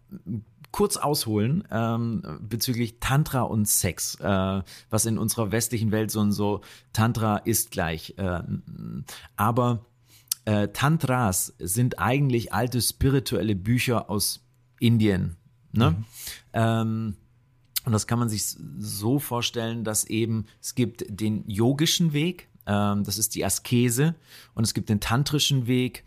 [0.71, 6.33] kurz ausholen ähm, bezüglich Tantra und Sex, äh, was in unserer westlichen Welt so und
[6.33, 6.63] so
[6.93, 8.15] Tantra ist gleich.
[8.17, 8.43] Äh,
[9.37, 9.87] aber
[10.45, 14.45] äh, Tantras sind eigentlich alte spirituelle Bücher aus
[14.81, 15.37] Indien.
[15.73, 15.91] Ne?
[15.93, 16.05] Mhm.
[16.53, 17.17] Ähm,
[17.85, 23.05] und das kann man sich so vorstellen, dass eben es gibt den yogischen Weg, ähm,
[23.05, 24.15] das ist die Askese,
[24.55, 26.05] und es gibt den tantrischen Weg,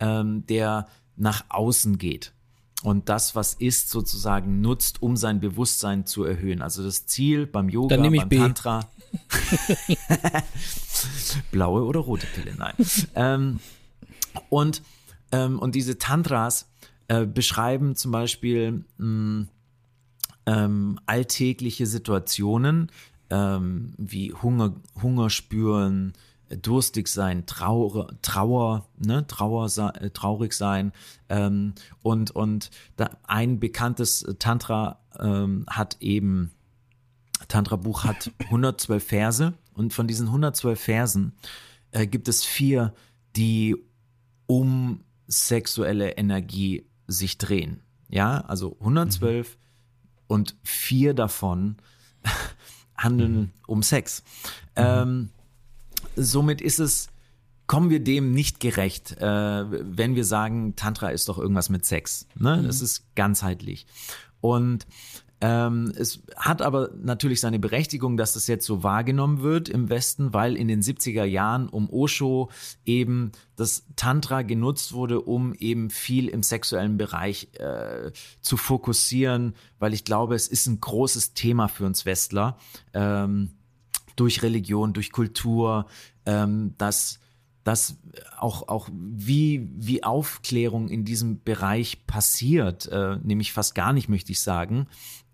[0.00, 0.86] ähm, der
[1.16, 2.32] nach außen geht
[2.84, 6.60] und das, was ist, sozusagen nutzt, um sein Bewusstsein zu erhöhen.
[6.60, 8.36] Also das Ziel beim Yoga, beim B.
[8.36, 8.80] Tantra.
[11.50, 12.74] Blaue oder rote Pille, nein.
[13.14, 13.60] ähm,
[14.50, 14.82] und,
[15.32, 16.68] ähm, und diese Tantras
[17.08, 19.48] äh, beschreiben zum Beispiel mh, mm,
[20.46, 22.92] ähm, alltägliche Situationen
[23.30, 26.12] ähm, wie Hunger, Hunger spüren,
[26.50, 29.66] durstig sein, Trauer, Trauer, ne, Trauer,
[30.00, 30.92] äh, traurig sein.
[31.28, 32.70] Ähm, und und
[33.26, 36.52] ein bekanntes Tantra ähm, hat eben,
[37.48, 41.32] Tantra-Buch hat 112 Verse und von diesen 112 Versen
[41.92, 42.94] äh, gibt es vier,
[43.36, 43.76] die
[44.46, 47.80] um sexuelle Energie sich drehen.
[48.08, 49.54] Ja, also 112 mhm.
[50.28, 51.76] und vier davon
[52.96, 53.50] handeln mhm.
[53.66, 54.22] um Sex.
[54.76, 54.82] Mhm.
[54.84, 55.30] Ähm,
[56.16, 57.08] somit ist es
[57.66, 62.26] kommen wir dem nicht gerecht, äh, wenn wir sagen, Tantra ist doch irgendwas mit Sex.
[62.34, 62.58] Ne?
[62.58, 62.66] Mhm.
[62.66, 63.86] Das ist ganzheitlich.
[64.40, 64.86] Und
[65.40, 70.32] ähm, es hat aber natürlich seine Berechtigung, dass das jetzt so wahrgenommen wird im Westen,
[70.32, 72.50] weil in den 70er Jahren um Osho
[72.84, 79.92] eben das Tantra genutzt wurde, um eben viel im sexuellen Bereich äh, zu fokussieren, weil
[79.92, 82.56] ich glaube, es ist ein großes Thema für uns Westler.
[82.92, 83.50] Ähm,
[84.16, 85.86] durch Religion, durch Kultur,
[86.26, 87.20] ähm, dass
[87.64, 87.96] dass
[88.38, 94.32] auch, auch wie, wie Aufklärung in diesem Bereich passiert, äh, nämlich fast gar nicht, möchte
[94.32, 94.86] ich sagen,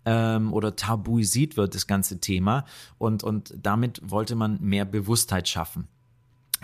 [0.05, 2.65] ähm, oder tabuisiert wird, das ganze Thema.
[2.97, 5.87] Und, und damit wollte man mehr Bewusstheit schaffen.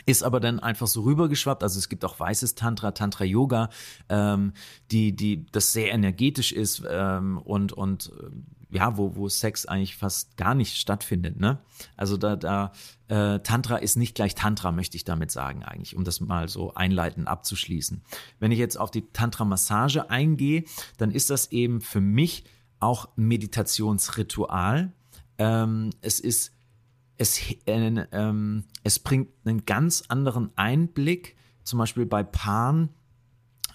[0.06, 1.64] Ist aber dann einfach so rübergeschwappt.
[1.64, 3.70] Also es gibt auch weißes Tantra, Tantra Yoga,
[4.10, 4.54] ähm,
[4.92, 8.30] die, die, das sehr energetisch ist ähm, und, und äh,
[8.70, 11.40] ja, wo, wo Sex eigentlich fast gar nicht stattfindet.
[11.40, 11.60] Ne?
[11.96, 12.72] Also da, da
[13.08, 16.74] äh, Tantra ist nicht gleich Tantra, möchte ich damit sagen, eigentlich, um das mal so
[16.74, 18.02] einleitend abzuschließen.
[18.40, 20.64] Wenn ich jetzt auf die Tantra-Massage eingehe,
[20.98, 22.44] dann ist das eben für mich
[22.80, 24.92] auch Meditationsritual.
[25.38, 26.52] Ähm, es ist,
[27.18, 32.90] es, äh, ähm, es bringt einen ganz anderen Einblick, zum Beispiel bei Paaren,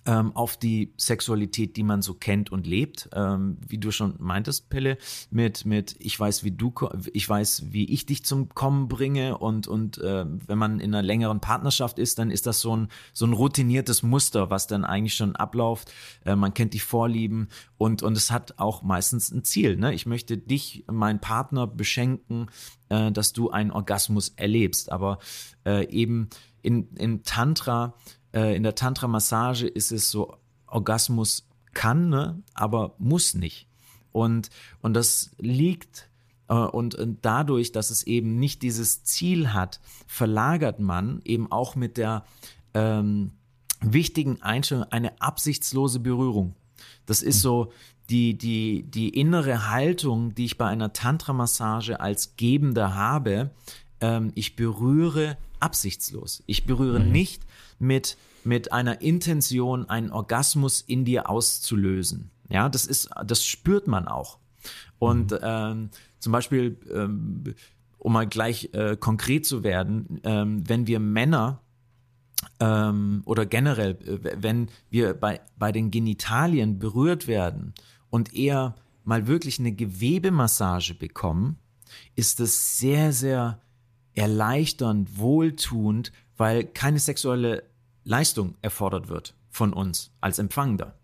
[0.04, 3.08] ähm, auf die Sexualität, die man so kennt und lebt.
[3.14, 4.98] Ähm, wie du schon meintest, Pelle,
[5.30, 6.72] mit, mit ich weiß, wie du,
[7.12, 11.02] ich weiß, wie ich dich zum Kommen bringe und, und äh, wenn man in einer
[11.02, 15.14] längeren Partnerschaft ist, dann ist das so ein, so ein routiniertes Muster, was dann eigentlich
[15.14, 15.92] schon abläuft.
[16.24, 17.48] Äh, man kennt die Vorlieben
[17.78, 19.76] und, und es hat auch meistens ein Ziel.
[19.76, 19.94] Ne?
[19.94, 22.46] Ich möchte dich, meinen Partner beschenken,
[22.88, 24.90] äh, dass du einen Orgasmus erlebst.
[24.90, 25.18] Aber
[25.64, 26.28] äh, eben
[26.62, 27.94] in, in Tantra
[28.32, 33.66] äh, in der Tantra-Massage ist es so, Orgasmus kann, ne, aber muss nicht.
[34.12, 36.08] Und, und das liegt
[36.48, 41.76] äh, und, und dadurch, dass es eben nicht dieses Ziel hat, verlagert man eben auch
[41.76, 42.24] mit der
[42.74, 43.32] ähm,
[43.80, 46.54] wichtigen Einstellung eine absichtslose Berührung.
[47.06, 47.72] Das ist so
[48.10, 53.50] die, die, die innere Haltung, die ich bei einer Tantra-Massage als Gebender habe.
[54.00, 56.42] Ähm, ich berühre absichtslos.
[56.46, 57.12] Ich berühre mhm.
[57.12, 57.42] nicht
[57.78, 62.30] mit, mit einer Intention, einen Orgasmus in dir auszulösen.
[62.48, 64.38] Ja, das ist, das spürt man auch.
[64.98, 65.38] Und mhm.
[65.42, 67.54] ähm, zum Beispiel, ähm,
[67.98, 71.60] um mal gleich äh, konkret zu werden, ähm, wenn wir Männer
[72.60, 77.74] ähm, oder generell, äh, wenn wir bei, bei den Genitalien berührt werden
[78.10, 81.58] und eher mal wirklich eine Gewebemassage bekommen,
[82.14, 83.60] ist es sehr, sehr
[84.14, 86.12] erleichternd, wohltuend,
[86.42, 87.62] weil keine sexuelle
[88.02, 90.98] Leistung erfordert wird von uns als Empfangender.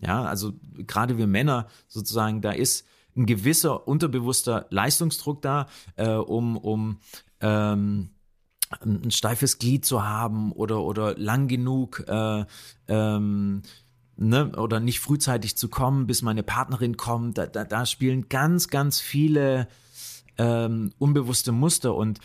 [0.00, 2.84] Ja, also gerade wir Männer sozusagen, da ist
[3.16, 6.98] ein gewisser unterbewusster Leistungsdruck da, äh, um, um
[7.40, 8.10] ähm,
[8.80, 12.44] ein steifes Glied zu haben oder, oder lang genug äh,
[12.88, 13.62] ähm,
[14.16, 17.38] ne, oder nicht frühzeitig zu kommen, bis meine Partnerin kommt.
[17.38, 19.68] Da, da, da spielen ganz, ganz viele
[20.36, 22.18] ähm, unbewusste Muster und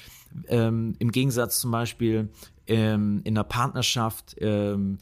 [0.48, 2.30] ähm, im Gegensatz zum Beispiel
[2.68, 4.98] ähm, in einer Partnerschaft ähm,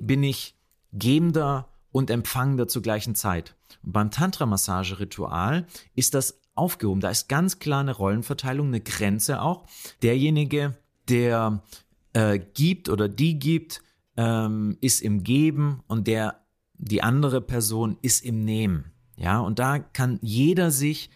[0.00, 0.54] bin ich
[0.92, 3.54] Gebender und Empfangender zur gleichen Zeit.
[3.82, 7.00] Und beim Tantra-Massage-Ritual ist das aufgehoben.
[7.00, 9.64] Da ist ganz klar eine Rollenverteilung, eine Grenze auch.
[10.02, 10.76] Derjenige,
[11.08, 11.62] der
[12.12, 13.82] äh, gibt oder die gibt,
[14.16, 16.40] ähm, ist im Geben und der
[16.80, 18.92] die andere Person ist im Nehmen.
[19.16, 21.10] Ja, und da kann jeder sich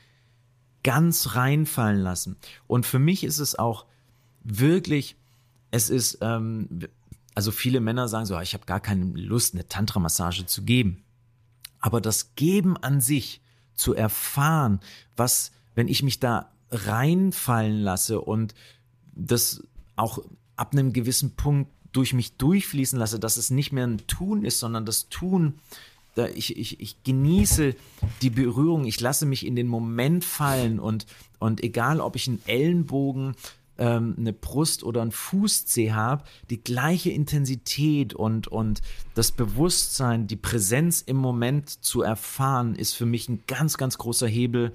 [0.83, 2.37] ganz reinfallen lassen.
[2.67, 3.87] Und für mich ist es auch
[4.43, 5.17] wirklich
[5.73, 6.69] es ist, ähm,
[7.35, 11.03] also viele Männer sagen so, ah, ich habe gar keine Lust, eine Tantra-Massage zu geben.
[11.81, 13.43] Aber das Geben an sich,
[13.75, 14.81] zu erfahren,
[15.17, 18.55] was, wenn ich mich da reinfallen lasse und
[19.15, 19.63] das
[19.97, 20.21] auch
[20.57, 24.61] ab einem gewissen Punkt durch mich durchfließen lasse, dass es nicht mehr ein Tun ist,
[24.61, 25.55] sondern das Tun,
[26.15, 27.75] da ich, ich, ich genieße
[28.23, 31.07] die Berührung, ich lasse mich in den Moment fallen und,
[31.39, 33.35] und egal, ob ich einen Ellenbogen
[33.83, 38.81] ähm, eine Brust- oder ein Fußzeh habe, die gleiche Intensität und, und
[39.15, 44.29] das Bewusstsein, die Präsenz im Moment zu erfahren, ist für mich ein ganz, ganz großer
[44.29, 44.73] Hebel,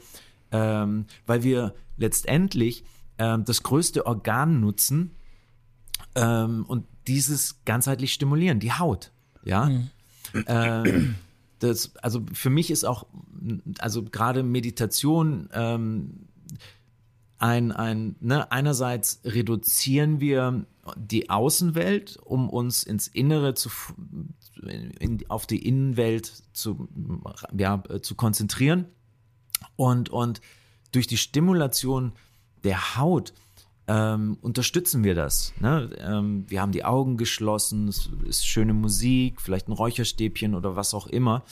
[0.52, 2.84] ähm, weil wir letztendlich
[3.18, 5.12] ähm, das größte Organ nutzen
[6.16, 9.14] ähm, und dieses ganzheitlich stimulieren, die Haut.
[9.46, 9.70] Ja.
[9.70, 9.90] Mhm.
[10.48, 11.16] Ähm,
[11.60, 13.06] das, also für mich ist auch,
[13.80, 16.27] also gerade Meditation, ähm,
[17.40, 20.66] ein, ein ne, einerseits reduzieren wir
[20.96, 23.70] die Außenwelt, um uns ins Innere zu,
[25.00, 26.88] in, auf die Innenwelt zu,
[27.58, 28.86] ja, zu konzentrieren.
[29.76, 30.42] Und, und
[30.92, 32.14] durch die Stimulation
[32.64, 33.34] der Haut
[33.88, 35.54] ähm, unterstützen wir das.
[35.60, 35.90] Ne?
[36.00, 40.94] Ähm, wir haben die Augen geschlossen, es ist schöne Musik, vielleicht ein Räucherstäbchen oder was
[40.94, 41.44] auch immer.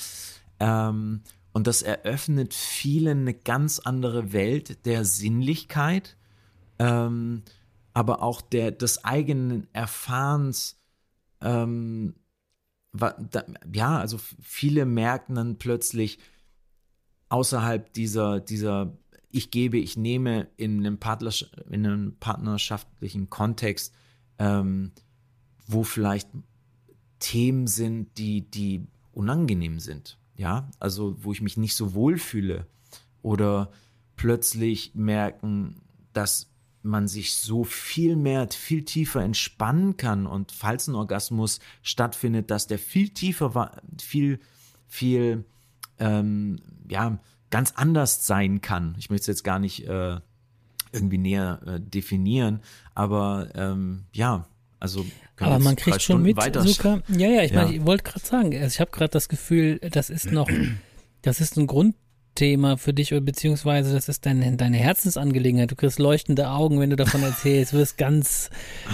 [0.59, 1.21] Ähm,
[1.55, 6.17] und das eröffnet vielen eine ganz andere Welt der Sinnlichkeit,
[6.79, 7.43] ähm,
[7.93, 10.77] aber auch der, des eigenen Erfahrens.
[11.39, 12.13] Ähm,
[13.71, 16.19] ja, also viele merken dann plötzlich
[17.29, 18.97] außerhalb dieser, dieser
[19.31, 23.95] ich gebe, ich nehme in einem, Partners in einem partnerschaftlichen Kontext,
[24.39, 24.91] ähm,
[25.67, 26.27] wo vielleicht
[27.19, 30.17] Themen sind, die, die unangenehm sind.
[30.37, 32.67] Ja, also wo ich mich nicht so wohl fühle
[33.21, 33.71] oder
[34.15, 35.81] plötzlich merken,
[36.13, 36.49] dass
[36.85, 42.67] man sich so viel mehr, viel tiefer entspannen kann und falls ein Orgasmus stattfindet, dass
[42.67, 44.39] der viel tiefer war, viel,
[44.87, 45.45] viel,
[45.97, 47.17] ähm, ja,
[47.49, 48.95] ganz anders sein kann.
[48.99, 50.19] Ich möchte es jetzt gar nicht äh,
[50.91, 52.61] irgendwie näher äh, definieren,
[52.93, 54.47] aber ähm, ja,
[54.79, 55.05] also
[55.37, 57.01] aber man kriegt schon mit, Zucker.
[57.09, 57.63] Ja, ja, ich ja.
[57.63, 60.49] meine, ich wollte gerade sagen, also ich habe gerade das Gefühl, das ist noch,
[61.21, 61.95] das ist ein Grund,
[62.35, 65.71] Thema für dich beziehungsweise das ist deine, deine Herzensangelegenheit.
[65.71, 67.73] Du kriegst leuchtende Augen, wenn du davon erzählst.
[67.73, 68.49] Du wirst ganz,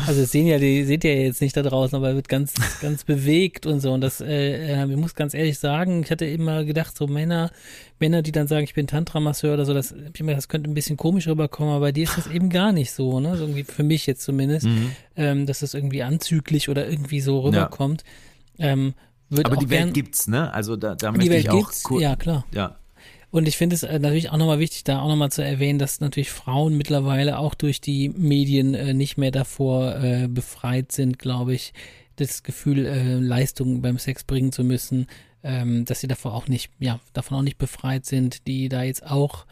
[0.08, 3.04] also das sehen ja, die seht ihr jetzt nicht da draußen, aber wird ganz, ganz
[3.04, 3.92] bewegt und so.
[3.92, 7.52] Und das, äh, äh, ich muss ganz ehrlich sagen, ich hatte immer gedacht, so Männer,
[8.00, 11.28] Männer, die dann sagen, ich bin Tantra-Masseur oder so, das, das könnte ein bisschen komisch
[11.28, 13.36] rüberkommen, aber bei dir ist das eben gar nicht so, ne?
[13.38, 14.92] So irgendwie für mich jetzt zumindest, mhm.
[15.16, 18.04] ähm, dass es irgendwie anzüglich oder irgendwie so rüberkommt.
[18.58, 18.68] Ja.
[18.68, 18.94] Ähm,
[19.44, 20.54] aber die Welt gibt's, ne?
[20.54, 22.46] Also da, da möchte ich auch kurz, ja klar.
[22.52, 22.78] Ja,
[23.32, 26.02] und ich finde es äh, natürlich auch nochmal wichtig, da auch nochmal zu erwähnen, dass
[26.02, 31.54] natürlich Frauen mittlerweile auch durch die Medien äh, nicht mehr davor äh, befreit sind, glaube
[31.54, 31.74] ich,
[32.18, 35.08] das Gefühl, äh, Leistungen beim Sex bringen zu müssen,
[35.44, 39.06] ähm, dass sie davor auch nicht, ja, davon auch nicht befreit sind, die da jetzt
[39.06, 39.46] auch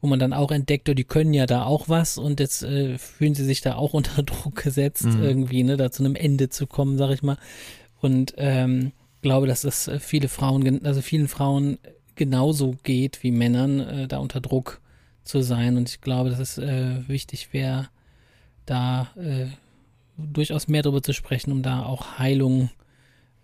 [0.00, 2.98] wo man dann auch entdeckt, oh, die können ja da auch was und jetzt äh,
[2.98, 5.22] fühlen sie sich da auch unter Druck gesetzt, mhm.
[5.22, 7.38] irgendwie, ne, da zu einem Ende zu kommen, sag ich mal.
[8.02, 11.78] Und ähm, glaube, dass es viele Frauen, also vielen Frauen
[12.14, 14.80] genauso geht wie Männern, äh, da unter Druck
[15.24, 15.76] zu sein.
[15.76, 17.88] Und ich glaube, dass es äh, wichtig wäre,
[18.66, 19.46] da äh,
[20.16, 22.70] durchaus mehr darüber zu sprechen, um da auch Heilung,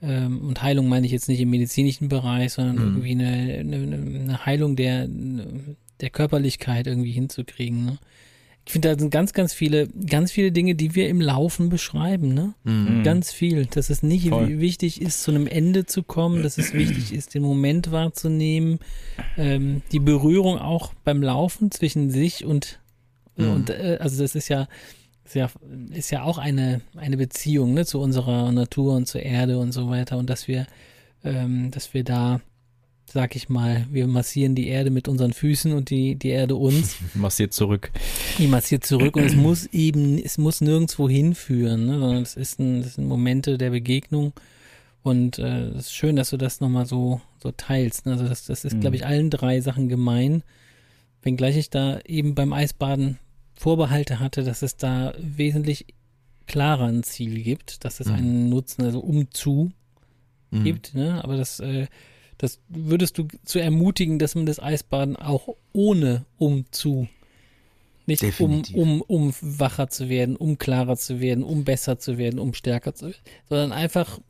[0.02, 2.82] ähm, und Heilung meine ich jetzt nicht im medizinischen Bereich, sondern mhm.
[2.82, 5.08] irgendwie eine, eine, eine Heilung der,
[6.00, 7.84] der Körperlichkeit irgendwie hinzukriegen.
[7.84, 7.98] Ne?
[8.66, 12.34] Ich finde, da sind ganz, ganz viele, ganz viele Dinge, die wir im Laufen beschreiben,
[12.34, 12.54] ne?
[12.64, 13.02] Mhm.
[13.02, 13.66] Ganz viel.
[13.66, 14.61] Dass es nicht Voll.
[14.61, 18.78] wichtig ist, zu einem Ende zu kommen, dass es wichtig ist, den Moment wahrzunehmen,
[19.36, 22.78] ähm, die Berührung auch beim Laufen zwischen sich und,
[23.36, 23.50] mhm.
[23.50, 24.68] und äh, also das ist ja,
[25.24, 25.50] ist ja,
[25.92, 29.88] ist ja auch eine, eine Beziehung, ne, zu unserer Natur und zur Erde und so
[29.88, 30.66] weiter und dass wir,
[31.24, 32.40] ähm, dass wir da
[33.12, 36.96] sag ich mal, wir massieren die Erde mit unseren Füßen und die, die Erde uns.
[37.14, 37.90] massiert zurück.
[38.38, 42.61] Die massiert zurück und es muss eben, es muss nirgendwo hinführen, ne, sondern es ist
[42.61, 44.32] ein, das sind Momente der Begegnung
[45.02, 48.06] und äh, es ist schön, dass du das nochmal so, so teilst.
[48.06, 48.12] Ne?
[48.12, 48.80] Also das, das ist, mhm.
[48.80, 50.42] glaube ich, allen drei Sachen gemein.
[51.22, 53.18] Wenngleich ich da eben beim Eisbaden
[53.54, 55.86] Vorbehalte hatte, dass es da wesentlich
[56.46, 58.14] klarer ein Ziel gibt, dass es mhm.
[58.14, 59.72] einen Nutzen, also umzu
[60.50, 60.64] mhm.
[60.64, 61.22] gibt, ne?
[61.22, 61.86] Aber das äh,
[62.41, 67.07] das würdest du zu ermutigen, dass man das Eisbaden auch ohne um zu
[68.07, 72.41] nicht um, um, um wacher zu werden, um klarer zu werden, um besser zu werden,
[72.41, 73.18] um stärker zu werden,
[73.49, 74.20] sondern einfach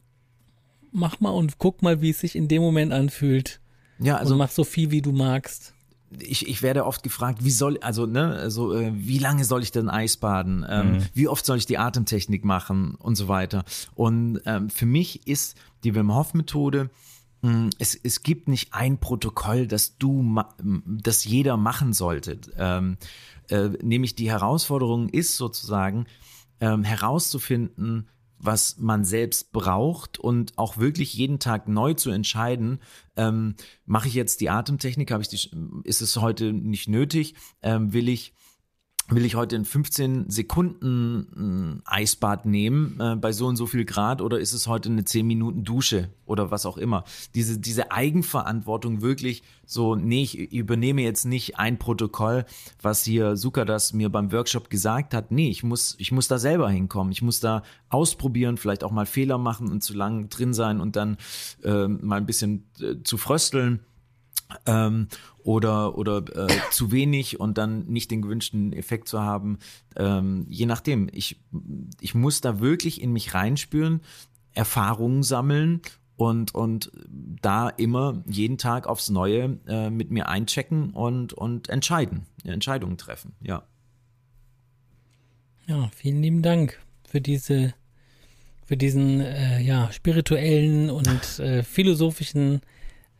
[0.90, 3.60] mach mal und guck mal, wie es sich in dem Moment anfühlt.
[4.00, 5.72] Ja, also und mach so viel, wie du magst.
[6.18, 9.70] Ich, ich werde oft gefragt, wie soll, also, ne, also, äh, wie lange soll ich
[9.70, 10.66] denn Eisbaden?
[10.68, 11.06] Ähm, mhm.
[11.14, 13.64] Wie oft soll ich die Atemtechnik machen und so weiter?
[13.94, 16.90] Und ähm, für mich ist die Wim Hof Methode
[17.78, 20.42] es, es gibt nicht ein Protokoll, das du,
[20.86, 22.38] das jeder machen sollte.
[22.56, 22.98] Ähm,
[23.48, 26.06] äh, nämlich die Herausforderung ist sozusagen
[26.60, 32.80] ähm, herauszufinden, was man selbst braucht und auch wirklich jeden Tag neu zu entscheiden,
[33.16, 35.50] ähm, mache ich jetzt die Atemtechnik, habe ich die,
[35.84, 38.32] ist es heute nicht nötig, ähm, will ich
[39.10, 43.84] will ich heute in 15 Sekunden ein Eisbad nehmen äh, bei so und so viel
[43.84, 47.04] Grad oder ist es heute eine 10 Minuten Dusche oder was auch immer.
[47.34, 52.44] Diese, diese Eigenverantwortung wirklich so, nee, ich übernehme jetzt nicht ein Protokoll,
[52.80, 55.30] was hier Sukadas mir beim Workshop gesagt hat.
[55.30, 57.12] Nee, ich muss, ich muss da selber hinkommen.
[57.12, 60.96] Ich muss da ausprobieren, vielleicht auch mal Fehler machen und zu lang drin sein und
[60.96, 61.16] dann
[61.62, 63.80] äh, mal ein bisschen äh, zu frösteln
[64.66, 65.08] ähm,
[65.42, 69.58] oder oder äh, zu wenig und dann nicht den gewünschten Effekt zu haben.
[69.96, 71.08] Ähm, je nachdem.
[71.12, 71.40] Ich,
[72.00, 74.00] ich muss da wirklich in mich reinspüren,
[74.54, 75.80] Erfahrungen sammeln
[76.20, 76.92] und, und
[77.40, 83.32] da immer jeden Tag aufs Neue äh, mit mir einchecken und, und entscheiden, Entscheidungen treffen,
[83.40, 83.62] ja.
[85.66, 86.78] Ja, vielen lieben Dank
[87.08, 87.72] für diese,
[88.66, 92.60] für diesen äh, ja, spirituellen und äh, philosophischen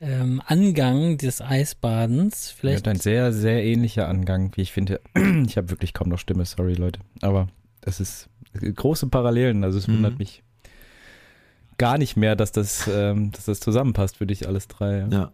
[0.01, 2.51] ähm, Angang des Eisbadens.
[2.51, 5.01] Vielleicht ja, ein sehr, sehr ähnlicher Angang, wie ich finde.
[5.47, 7.01] Ich habe wirklich kaum noch Stimme, sorry Leute.
[7.23, 7.49] Aber
[7.81, 9.97] das ist große Parallelen, also es mhm.
[9.97, 10.43] wundert mich
[11.79, 14.99] gar nicht mehr, dass das, ähm, dass das zusammenpasst für dich alles drei.
[14.99, 15.09] Ja.
[15.09, 15.33] ja.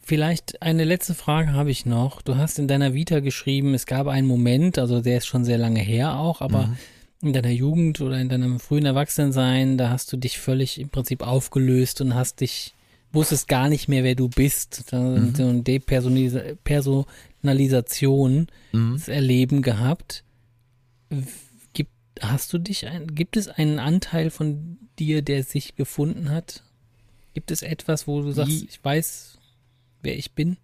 [0.00, 2.22] Vielleicht eine letzte Frage habe ich noch.
[2.22, 5.58] Du hast in deiner Vita geschrieben, es gab einen Moment, also der ist schon sehr
[5.58, 6.76] lange her auch, aber mhm.
[7.22, 11.22] in deiner Jugend oder in deinem frühen Erwachsensein, da hast du dich völlig im Prinzip
[11.24, 12.74] aufgelöst und hast dich,
[13.12, 14.92] wusstest gar nicht mehr, wer du bist.
[14.92, 15.34] Mhm.
[15.34, 19.02] So eine Depersonalisation mhm.
[19.06, 20.22] Erleben gehabt.
[21.72, 21.90] Gibt,
[22.20, 26.62] hast du dich, ein, gibt es einen Anteil von dir, der sich gefunden hat?
[27.34, 29.38] Gibt es etwas, wo du sagst, ich weiß,
[30.02, 30.56] wer ich bin?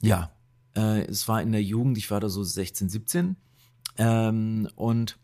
[0.00, 0.30] Ja,
[0.76, 3.36] äh, es war in der Jugend, ich war da so 16, 17
[3.98, 5.18] ähm, und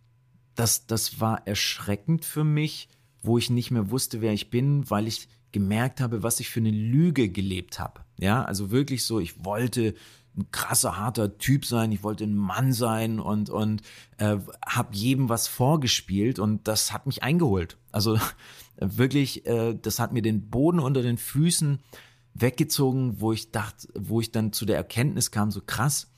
[0.54, 2.88] das, das war erschreckend für mich,
[3.22, 6.61] wo ich nicht mehr wusste, wer ich bin, weil ich gemerkt habe, was ich für
[6.61, 8.01] eine Lüge gelebt habe.
[8.18, 9.94] Ja, also wirklich so, ich wollte
[10.36, 13.82] ein krasser, harter Typ sein, ich wollte ein Mann sein und, und
[14.18, 17.76] äh, habe jedem was vorgespielt und das hat mich eingeholt.
[17.90, 18.18] Also
[18.76, 21.80] wirklich, äh, das hat mir den Boden unter den Füßen
[22.34, 26.11] weggezogen, wo ich dachte, wo ich dann zu der Erkenntnis kam, so krass,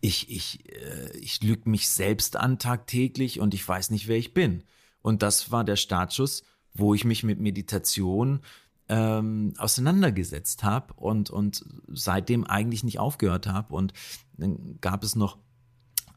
[0.00, 4.34] ich, ich, äh, ich lüge mich selbst an tagtäglich und ich weiß nicht, wer ich
[4.34, 4.62] bin.
[5.02, 8.40] Und das war der Startschuss, wo ich mich mit Meditation
[8.88, 13.74] ähm, auseinandergesetzt habe und, und seitdem eigentlich nicht aufgehört habe.
[13.74, 13.92] Und
[14.36, 15.38] dann gab es noch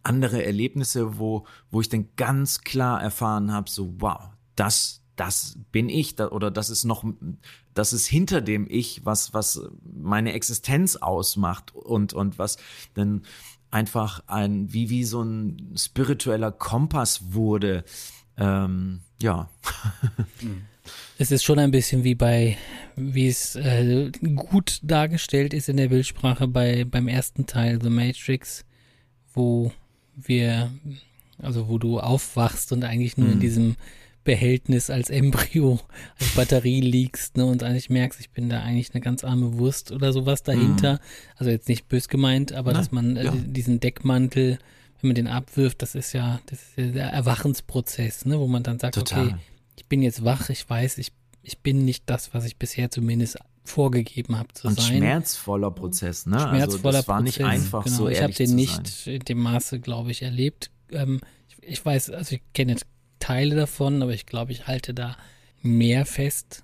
[0.03, 5.89] andere Erlebnisse, wo, wo ich dann ganz klar erfahren habe, so wow, das, das bin
[5.89, 7.03] ich oder das ist noch,
[7.74, 12.57] das ist hinter dem Ich, was, was meine Existenz ausmacht und, und was
[12.93, 13.24] dann
[13.69, 17.84] einfach ein, wie, wie so ein spiritueller Kompass wurde.
[18.38, 19.49] Ähm, ja.
[21.17, 22.57] Es ist schon ein bisschen wie bei,
[22.95, 28.65] wie es äh, gut dargestellt ist in der Bildsprache bei, beim ersten Teil The Matrix,
[29.34, 29.71] wo
[30.15, 30.71] wir,
[31.38, 33.34] also wo du aufwachst und eigentlich nur mhm.
[33.34, 33.75] in diesem
[34.23, 35.79] Behältnis als Embryo,
[36.19, 39.91] als Batterie liegst ne, und eigentlich merkst, ich bin da eigentlich eine ganz arme Wurst
[39.91, 40.93] oder sowas dahinter.
[40.93, 40.99] Mhm.
[41.38, 43.34] Also jetzt nicht bös gemeint, aber Nein, dass man äh, ja.
[43.36, 44.59] diesen Deckmantel,
[45.01, 48.61] wenn man den abwirft, das ist ja, das ist ja der Erwachensprozess, ne, wo man
[48.61, 49.27] dann sagt, Total.
[49.27, 49.36] okay,
[49.82, 51.11] ich bin jetzt wach, ich weiß, ich,
[51.41, 54.97] ich bin nicht das, was ich bisher zumindest vorgegeben habe zu und sein.
[54.97, 56.39] schmerzvoller Prozess, ne?
[56.39, 57.97] Schmerzvoller also das war Prozess, nicht einfach genau.
[57.97, 60.69] so Ich habe den nicht in dem Maße, glaube ich, erlebt.
[60.91, 61.19] Ähm,
[61.49, 62.86] ich, ich, weiß, also ich kenne jetzt
[63.17, 65.17] Teile davon, aber ich glaube, ich halte da
[65.63, 66.63] mehr fest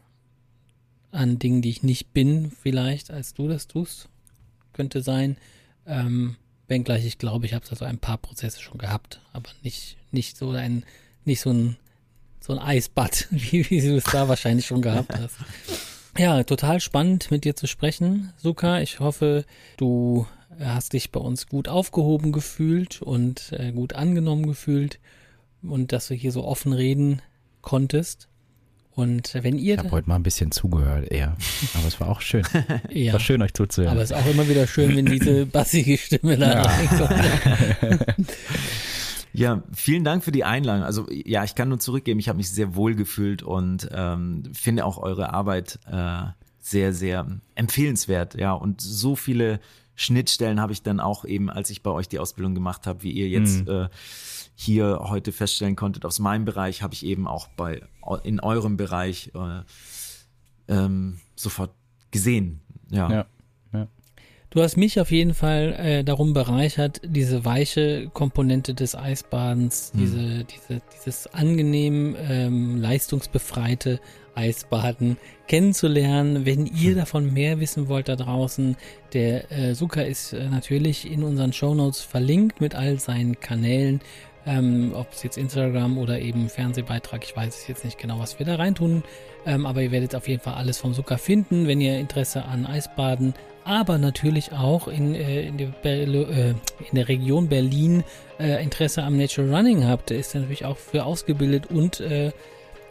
[1.12, 4.10] an Dingen, die ich nicht bin, vielleicht, als du das tust.
[4.74, 5.38] Könnte sein.
[5.88, 6.36] Ähm,
[6.68, 10.52] wenngleich ich glaube, ich habe also ein paar Prozesse schon gehabt, aber nicht, nicht so
[10.52, 10.84] ein,
[11.26, 11.78] nicht so ein,
[12.48, 15.36] so ein Eisbad, wie, wie du es da wahrscheinlich schon gehabt hast.
[16.18, 18.80] Ja, total spannend mit dir zu sprechen, Suka.
[18.80, 19.46] Ich hoffe,
[19.76, 20.26] du
[20.60, 25.00] hast dich bei uns gut aufgehoben gefühlt und äh, gut angenommen gefühlt
[25.62, 27.22] und dass du hier so offen reden
[27.62, 28.30] konntest.
[28.92, 29.76] Und wenn ihr.
[29.76, 31.38] Ich habe heute mal ein bisschen zugehört, eher.
[31.76, 32.44] Aber es war auch schön.
[32.90, 33.14] ja.
[33.14, 33.92] War schön, euch zuzuhören.
[33.92, 37.14] Aber es ist auch immer wieder schön, wenn diese bassige Stimme da reinkommt.
[39.34, 40.84] Ja, vielen Dank für die Einladung.
[40.84, 44.86] Also ja, ich kann nur zurückgeben, ich habe mich sehr wohl gefühlt und ähm, finde
[44.86, 46.24] auch eure Arbeit äh,
[46.60, 48.36] sehr, sehr empfehlenswert.
[48.36, 49.60] Ja, und so viele
[49.96, 53.12] Schnittstellen habe ich dann auch eben, als ich bei euch die Ausbildung gemacht habe, wie
[53.12, 53.72] ihr jetzt mhm.
[53.72, 53.90] äh,
[54.56, 57.82] hier heute feststellen konntet, aus meinem Bereich habe ich eben auch bei
[58.24, 59.62] in eurem Bereich äh,
[60.68, 61.72] ähm, sofort
[62.12, 62.62] gesehen.
[62.90, 63.12] Ja.
[63.12, 63.26] ja.
[64.50, 70.00] Du hast mich auf jeden Fall äh, darum bereichert, diese weiche Komponente des Eisbadens, hm.
[70.00, 74.00] diese, diese, dieses angenehm ähm, leistungsbefreite
[74.36, 75.18] Eisbaden
[75.48, 76.46] kennenzulernen.
[76.46, 76.98] Wenn ihr hm.
[76.98, 78.78] davon mehr wissen wollt da draußen,
[79.14, 84.00] der äh, Suka ist äh, natürlich in unseren Shownotes verlinkt mit all seinen Kanälen
[84.48, 88.40] ähm, ob es jetzt Instagram oder eben Fernsehbeitrag, ich weiß es jetzt nicht genau, was
[88.40, 89.04] wir da reintun,
[89.46, 92.66] ähm, aber ihr werdet auf jeden Fall alles vom Zucker finden, wenn ihr Interesse an
[92.66, 93.34] Eisbaden,
[93.68, 96.56] aber natürlich auch in, äh, in, der, äh, in,
[96.94, 98.06] der, Region Berlin
[98.40, 102.32] äh, Interesse am Natural Running habt, ist natürlich auch für ausgebildet und äh,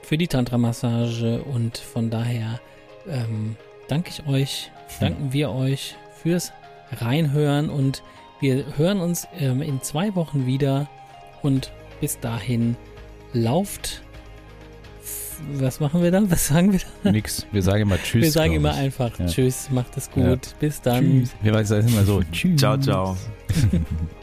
[0.02, 1.42] für die Tantra-Massage.
[1.42, 2.60] Und von daher
[3.08, 3.56] ähm,
[3.88, 6.52] danke ich euch, danken wir euch fürs
[6.92, 7.70] Reinhören.
[7.70, 8.02] Und
[8.40, 10.88] wir hören uns ähm, in zwei Wochen wieder
[11.46, 12.76] und bis dahin
[13.32, 14.02] lauft.
[15.54, 16.22] Was machen wir da?
[16.28, 17.10] Was sagen wir da?
[17.10, 17.46] Nix.
[17.52, 18.22] Wir sagen immer Tschüss.
[18.22, 19.26] Wir sagen immer einfach ja.
[19.26, 20.24] Tschüss, macht es gut.
[20.24, 20.52] Ja.
[20.58, 21.04] Bis dann.
[21.04, 21.36] Tschüss.
[21.42, 22.58] Wir sagen immer so Tschüss.
[22.58, 23.16] Ciao, ciao.